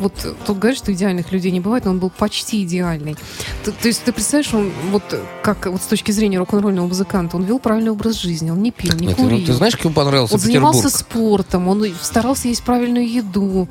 вот 0.00 0.12
тут 0.46 0.58
говорят, 0.58 0.76
что 0.78 0.92
идеальных 0.92 1.30
людей 1.32 1.50
не 1.52 1.60
бывает, 1.60 1.84
но 1.84 1.92
он 1.92 1.98
был 1.98 2.10
почти 2.10 2.62
идеальный. 2.64 3.16
То, 3.64 3.72
то 3.72 3.88
есть 3.88 4.02
ты 4.04 4.12
представляешь, 4.12 4.52
он 4.54 4.72
вот 4.90 5.02
как 5.42 5.66
вот 5.66 5.80
с 5.82 5.86
точки 5.86 6.10
зрения 6.10 6.38
рок-н-ролльного 6.38 6.86
музыканта, 6.86 7.36
он 7.36 7.44
вел 7.44 7.58
правильный 7.58 7.90
образ 7.92 8.16
жизни, 8.20 8.50
он 8.50 8.62
не 8.62 8.70
пил, 8.72 8.92
не 8.96 9.06
Нет, 9.08 9.18
ну, 9.18 9.24
курил. 9.24 9.46
ты 9.46 9.52
знаешь, 9.52 9.76
как 9.76 9.84
ему 9.84 9.94
понравился 9.94 10.34
Он 10.34 10.40
Петербург? 10.40 10.74
занимался 10.74 10.98
спортом, 10.98 11.68
он 11.68 11.84
старался 12.02 12.48
есть 12.48 12.62
правильную 12.64 13.08
еду, 13.08 13.68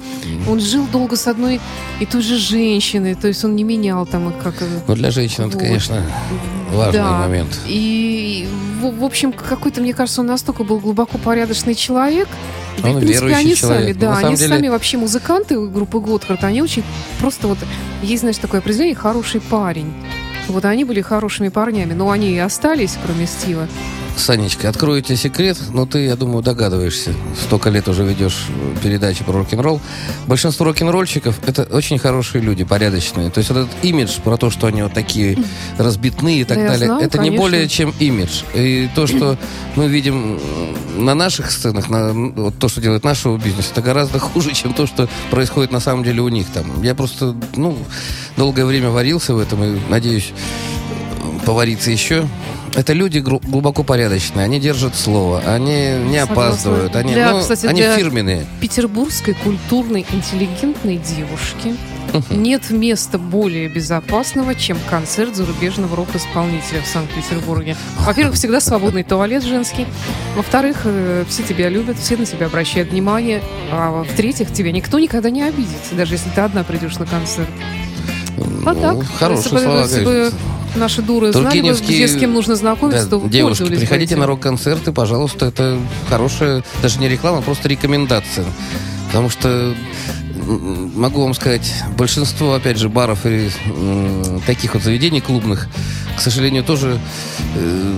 он 0.49 0.59
жил 0.59 0.85
долго 0.91 1.15
с 1.15 1.27
одной 1.27 1.59
и 1.99 2.05
той 2.05 2.21
же 2.21 2.37
женщиной, 2.37 3.15
то 3.15 3.27
есть 3.27 3.43
он 3.43 3.55
не 3.55 3.63
менял 3.63 4.05
там 4.05 4.29
их 4.29 4.35
как... 4.43 4.61
э, 4.61 4.65
Ну, 4.87 4.95
для 4.95 5.11
женщин 5.11 5.45
это, 5.45 5.57
Вот. 5.57 5.63
конечно, 5.63 6.01
важный 6.71 6.99
Да. 7.01 7.19
момент. 7.19 7.59
И, 7.67 8.47
в, 8.81 8.99
в 8.99 9.03
общем, 9.03 9.33
какой-то, 9.33 9.81
мне 9.81 9.93
кажется, 9.93 10.21
он 10.21 10.27
настолько 10.27 10.63
был 10.63 10.79
глубоко 10.79 11.17
порядочный 11.17 11.75
человек, 11.75 12.27
Да, 12.81 12.89
Он 12.89 12.95
в 12.95 12.99
принципе, 12.99 13.13
верующий 13.27 13.39
они 13.45 13.55
человек. 13.55 13.81
сами, 13.83 13.93
да, 13.93 14.09
На 14.11 14.17
они 14.27 14.35
деле- 14.35 14.49
сами 14.49 14.67
вообще 14.67 14.97
музыканты 14.97 15.59
группы 15.67 15.99
Готхард, 15.99 16.43
они 16.43 16.61
очень 16.61 16.83
просто 17.19 17.47
вот, 17.47 17.57
есть, 18.01 18.21
знаешь, 18.21 18.37
такое 18.37 18.59
определение 18.61 18.95
«хороший 18.95 19.41
парень». 19.41 19.93
Вот 20.49 20.65
они 20.65 20.83
были 20.83 20.99
хорошими 21.01 21.47
парнями, 21.49 21.93
но 21.93 22.11
они 22.11 22.31
и 22.31 22.37
остались, 22.37 22.97
кроме 23.05 23.27
Стива. 23.27 23.67
Санечка, 24.15 24.69
открою 24.69 25.01
тебе 25.01 25.17
секрет, 25.17 25.57
но 25.71 25.85
ты, 25.85 26.05
я 26.05 26.15
думаю, 26.15 26.43
догадываешься. 26.43 27.13
Столько 27.41 27.69
лет 27.69 27.87
уже 27.87 28.03
ведешь 28.03 28.45
передачи 28.81 29.23
про 29.23 29.33
рок-н-ролл. 29.33 29.81
Большинство 30.27 30.65
рок-н-ролльщиков— 30.65 31.39
это 31.45 31.63
очень 31.63 31.97
хорошие 31.97 32.41
люди, 32.41 32.63
порядочные. 32.63 33.29
То 33.31 33.39
есть 33.39 33.49
вот 33.49 33.59
этот 33.59 33.71
имидж 33.83 34.19
про 34.23 34.37
то, 34.37 34.49
что 34.49 34.67
они 34.67 34.81
вот 34.83 34.93
такие 34.93 35.37
разбитные 35.77 36.41
и 36.41 36.43
так 36.43 36.57
Да 36.57 36.67
далее, 36.67 36.85
знаю, 36.85 37.03
это 37.03 37.17
не 37.17 37.29
конечно. 37.29 37.41
более 37.41 37.67
чем 37.67 37.93
имидж. 37.99 38.43
И 38.53 38.89
то, 38.95 39.07
что 39.07 39.37
мы 39.75 39.87
видим 39.87 40.39
на 40.95 41.15
наших 41.15 41.51
сценах, 41.51 41.89
на, 41.89 42.13
вот 42.13 42.57
то, 42.59 42.69
что 42.69 42.81
делает 42.81 43.03
наш 43.03 43.19
шоу-бизнес, 43.19 43.71
это 43.71 43.81
гораздо 43.81 44.19
хуже, 44.19 44.53
чем 44.53 44.73
то, 44.73 44.85
что 44.85 45.09
происходит 45.31 45.71
на 45.71 45.79
самом 45.79 46.03
деле 46.03 46.21
у 46.21 46.29
них 46.29 46.47
там. 46.53 46.81
Я 46.83 46.95
просто, 46.95 47.35
ну, 47.55 47.77
долгое 48.37 48.65
время 48.65 48.89
варился 48.89 49.33
в 49.33 49.39
этом 49.39 49.63
и 49.63 49.79
надеюсь 49.89 50.31
повариться 51.45 51.91
еще. 51.91 52.27
Это 52.75 52.93
люди 52.93 53.19
глубоко 53.19 53.83
порядочные, 53.83 54.45
они 54.45 54.59
держат 54.59 54.95
слово, 54.95 55.41
они 55.45 55.71
не 55.71 56.19
Согласна. 56.19 56.33
опаздывают, 56.33 56.95
они, 56.95 57.13
Для, 57.13 57.31
ну, 57.31 57.39
кстати, 57.41 57.67
они 57.67 57.81
для- 57.81 57.95
фирменные. 57.95 58.47
Петербургской 58.61 59.35
культурной, 59.35 60.03
интеллигентной 60.11 60.97
девушки 60.97 61.75
нет 62.31 62.71
места 62.71 63.19
более 63.19 63.69
безопасного, 63.69 64.55
чем 64.55 64.77
концерт 64.89 65.35
зарубежного 65.35 65.95
рок-исполнителя 65.95 66.81
в 66.81 66.87
Санкт-Петербурге. 66.87 67.75
Во-первых, 67.99 68.35
всегда 68.35 68.59
свободный 68.59 69.03
туалет 69.03 69.43
женский. 69.43 69.85
Во-вторых, 70.35 70.81
э, 70.85 71.25
все 71.29 71.43
тебя 71.43 71.69
любят, 71.69 71.97
все 71.99 72.17
на 72.17 72.25
тебя 72.25 72.47
обращают 72.47 72.89
внимание. 72.89 73.41
А 73.71 74.03
в-третьих, 74.03 74.51
тебя 74.51 74.71
никто 74.71 74.97
никогда 74.99 75.29
не 75.29 75.43
обидит, 75.43 75.69
даже 75.91 76.15
если 76.15 76.29
ты 76.31 76.41
одна 76.41 76.63
придешь 76.63 76.97
на 76.97 77.05
концерт. 77.05 77.49
Вот 78.37 78.75
Ну, 78.75 78.81
так. 78.81 79.05
хорошие 79.17 79.53
если 79.53 80.03
слова, 80.03 80.03
бы. 80.05 80.31
Наши 80.75 81.01
дуры 81.01 81.31
знали 81.31 81.59
где 81.59 82.07
с 82.07 82.15
кем 82.17 82.33
нужно 82.33 82.55
знакомиться, 82.55 83.05
Да, 83.05 83.19
то 83.19 83.27
девушки, 83.27 83.65
приходите 83.65 84.15
на 84.15 84.25
рок-концерты, 84.25 84.91
пожалуйста, 84.91 85.47
это 85.47 85.77
хорошая, 86.09 86.63
даже 86.81 86.99
не 86.99 87.09
реклама, 87.09 87.39
а 87.39 87.41
просто 87.41 87.67
рекомендация. 87.69 88.45
Потому 89.07 89.29
что 89.29 89.73
могу 90.95 91.21
вам 91.23 91.33
сказать, 91.33 91.71
большинство, 91.97 92.53
опять 92.53 92.77
же, 92.77 92.89
баров 92.89 93.25
и 93.25 93.49
м, 93.65 94.41
таких 94.45 94.73
вот 94.73 94.83
заведений 94.83 95.21
клубных, 95.21 95.67
к 96.17 96.21
сожалению, 96.21 96.63
тоже 96.63 96.99
э, 97.55 97.93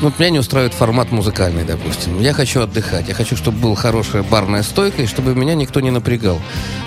ну, 0.00 0.08
вот 0.10 0.18
меня 0.20 0.30
не 0.30 0.38
устраивает 0.38 0.74
формат 0.74 1.10
музыкальный, 1.10 1.64
допустим. 1.64 2.20
Я 2.20 2.32
хочу 2.32 2.60
отдыхать. 2.60 3.08
Я 3.08 3.14
хочу, 3.14 3.36
чтобы 3.36 3.58
была 3.58 3.74
хорошая 3.74 4.22
барная 4.22 4.62
стойка, 4.62 5.02
и 5.02 5.06
чтобы 5.06 5.34
меня 5.34 5.56
никто 5.56 5.80
не 5.80 5.90
напрягал. 5.90 6.40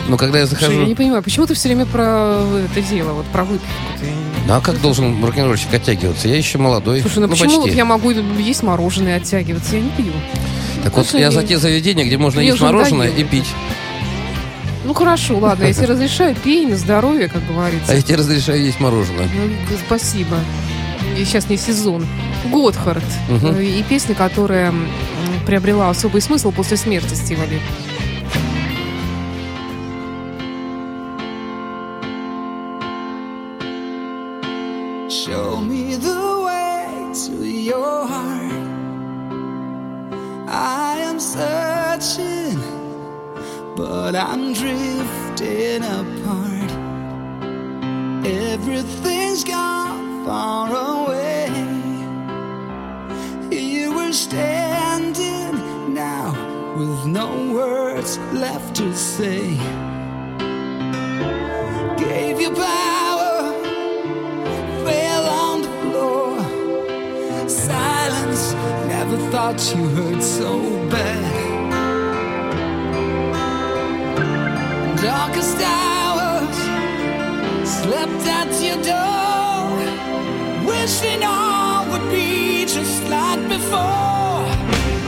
Но 0.07 0.15
когда 0.15 0.39
я 0.39 0.47
Слушай, 0.47 0.61
захожу... 0.61 0.79
я 0.79 0.85
не 0.87 0.95
понимаю, 0.95 1.21
почему 1.21 1.45
ты 1.45 1.53
все 1.53 1.67
время 1.67 1.85
про 1.85 2.41
это 2.71 2.81
дело, 2.81 3.11
вот 3.11 3.25
про 3.25 3.43
выпивку? 3.43 3.67
Ты- 3.99 4.05
Ну, 4.47 4.53
а 4.55 4.61
как 4.61 4.81
должен 4.81 5.23
рок-н-ролльщик 5.23 5.73
оттягиваться? 5.73 6.27
Я 6.27 6.35
еще 6.37 6.57
молодой. 6.57 7.01
Слушай, 7.01 7.19
ну, 7.19 7.27
почему 7.29 7.47
почти. 7.47 7.59
вот 7.69 7.71
я 7.75 7.85
могу 7.85 8.11
есть 8.11 8.63
мороженое, 8.63 9.17
оттягиваться? 9.17 9.75
Я 9.75 9.81
не 9.83 9.89
пью. 9.91 10.11
Так 10.83 10.95
вот, 10.97 11.05
Слушай, 11.05 11.21
я 11.21 11.31
за 11.31 11.43
те 11.43 11.57
заведения, 11.57 12.05
где 12.05 12.17
можно 12.17 12.39
есть 12.39 12.59
мороженое 12.59 13.07
надоело. 13.09 13.27
и 13.27 13.29
пить. 13.29 13.47
Ну 14.83 14.93
хорошо, 14.95 15.37
ладно, 15.37 15.65
я 15.65 15.73
тебе 15.73 15.85
разрешаю, 15.85 16.35
пей 16.35 16.65
на 16.65 16.75
здоровье, 16.75 17.27
как 17.29 17.45
говорится. 17.47 17.91
А 17.91 17.95
я 17.95 18.01
тебе 18.01 18.15
разрешаю 18.17 18.63
есть 18.65 18.79
мороженое. 18.79 19.29
Ну, 19.33 19.77
спасибо. 19.85 20.37
И 21.17 21.23
сейчас 21.23 21.49
не 21.49 21.57
сезон. 21.57 22.05
Готхард. 22.51 23.03
Э, 23.29 23.63
И 23.63 23.83
песня, 23.83 24.15
которая 24.15 24.73
приобрела 25.45 25.89
особый 25.89 26.21
смысл 26.21 26.51
после 26.51 26.77
смерти 26.77 27.13
Стива 27.13 27.43
Ли. 27.45 27.59
But 44.11 44.19
I'm 44.19 44.51
drifting 44.51 45.83
apart. 45.83 46.71
Everything's 48.25 49.45
gone 49.45 50.25
far 50.25 50.67
away. 50.67 51.47
Here 53.49 53.89
we're 53.89 54.11
standing 54.11 55.93
now 55.93 56.31
with 56.77 57.05
no 57.05 57.53
words 57.53 58.17
left 58.33 58.75
to 58.77 58.93
say. 58.93 59.55
Gave 61.97 62.41
you 62.41 62.51
power 62.51 63.53
fell 64.83 65.25
on 65.45 65.61
the 65.61 65.73
floor. 65.83 67.47
Silence, 67.47 68.53
never 68.89 69.17
thought 69.31 69.73
you 69.73 69.87
hurt 69.87 70.21
so 70.21 70.59
bad. 70.89 71.40
Darkest 75.01 75.57
hours, 75.59 76.57
slept 77.67 78.23
at 78.27 78.51
your 78.61 78.79
door, 78.83 79.77
wishing 80.67 81.23
all 81.23 81.89
would 81.89 82.11
be 82.11 82.65
just 82.65 83.01
like 83.09 83.49
before. 83.49 85.00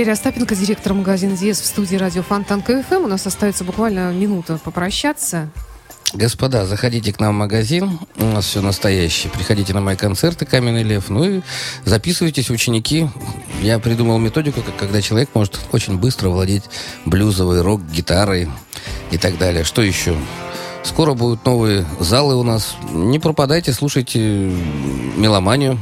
Валерия 0.00 0.14
Остапенко, 0.14 0.56
директор 0.56 0.94
магазина 0.94 1.36
«Диез» 1.36 1.60
в 1.60 1.66
студии 1.66 1.94
радио 1.94 2.22
Фонтан 2.22 2.62
КФМ. 2.62 3.04
У 3.04 3.06
нас 3.06 3.26
остается 3.26 3.64
буквально 3.64 4.10
минута 4.14 4.56
попрощаться. 4.56 5.50
Господа, 6.14 6.64
заходите 6.64 7.12
к 7.12 7.20
нам 7.20 7.34
в 7.34 7.38
магазин, 7.38 7.98
у 8.16 8.24
нас 8.24 8.46
все 8.46 8.62
настоящее. 8.62 9.30
Приходите 9.30 9.74
на 9.74 9.82
мои 9.82 9.96
концерты 9.96 10.46
«Каменный 10.46 10.84
лев», 10.84 11.10
ну 11.10 11.24
и 11.24 11.42
записывайтесь, 11.84 12.48
ученики. 12.48 13.10
Я 13.60 13.78
придумал 13.78 14.16
методику, 14.16 14.62
как, 14.62 14.74
когда 14.78 15.02
человек 15.02 15.28
может 15.34 15.60
очень 15.70 15.98
быстро 15.98 16.30
владеть 16.30 16.64
блюзовой, 17.04 17.60
рок-гитарой 17.60 18.48
и 19.10 19.18
так 19.18 19.36
далее. 19.36 19.64
Что 19.64 19.82
еще? 19.82 20.16
Скоро 20.82 21.12
будут 21.12 21.44
новые 21.44 21.84
залы 21.98 22.36
у 22.36 22.42
нас. 22.42 22.74
Не 22.90 23.18
пропадайте, 23.18 23.74
слушайте 23.74 24.18
меломанию. 24.18 25.78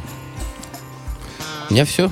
У 1.70 1.72
меня 1.72 1.84
все. 1.84 2.10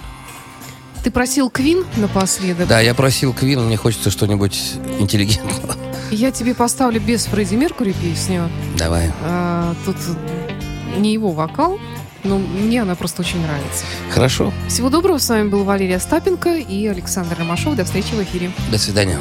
Ты 1.07 1.13
просил 1.13 1.51
Квин 1.51 1.85
напоследок? 1.99 2.67
Да, 2.67 2.81
я 2.81 2.93
просил 2.93 3.33
Квин, 3.33 3.65
мне 3.65 3.77
хочется 3.77 4.11
что-нибудь 4.11 4.73
интеллигентного. 4.99 5.77
Я 6.11 6.33
тебе 6.33 6.53
поставлю 6.53 7.01
без 7.01 7.27
Фредди 7.27 7.55
Меркури 7.55 7.93
песню. 7.93 8.51
Давай. 8.77 9.13
А, 9.23 9.73
тут 9.85 9.95
не 10.99 11.13
его 11.13 11.31
вокал, 11.31 11.79
но 12.25 12.39
мне 12.39 12.83
она 12.83 12.97
просто 12.97 13.23
очень 13.23 13.41
нравится. 13.41 13.85
Хорошо. 14.11 14.53
Всего 14.67 14.91
доброго. 14.91 15.19
С 15.19 15.29
вами 15.29 15.49
был 15.49 15.63
Валерия 15.63 15.99
Остапенко 15.99 16.57
и 16.57 16.89
Александр 16.89 17.37
Ромашов. 17.39 17.77
До 17.77 17.85
встречи 17.85 18.13
в 18.13 18.21
эфире. 18.25 18.51
До 18.73 18.79
свидания. 18.79 19.21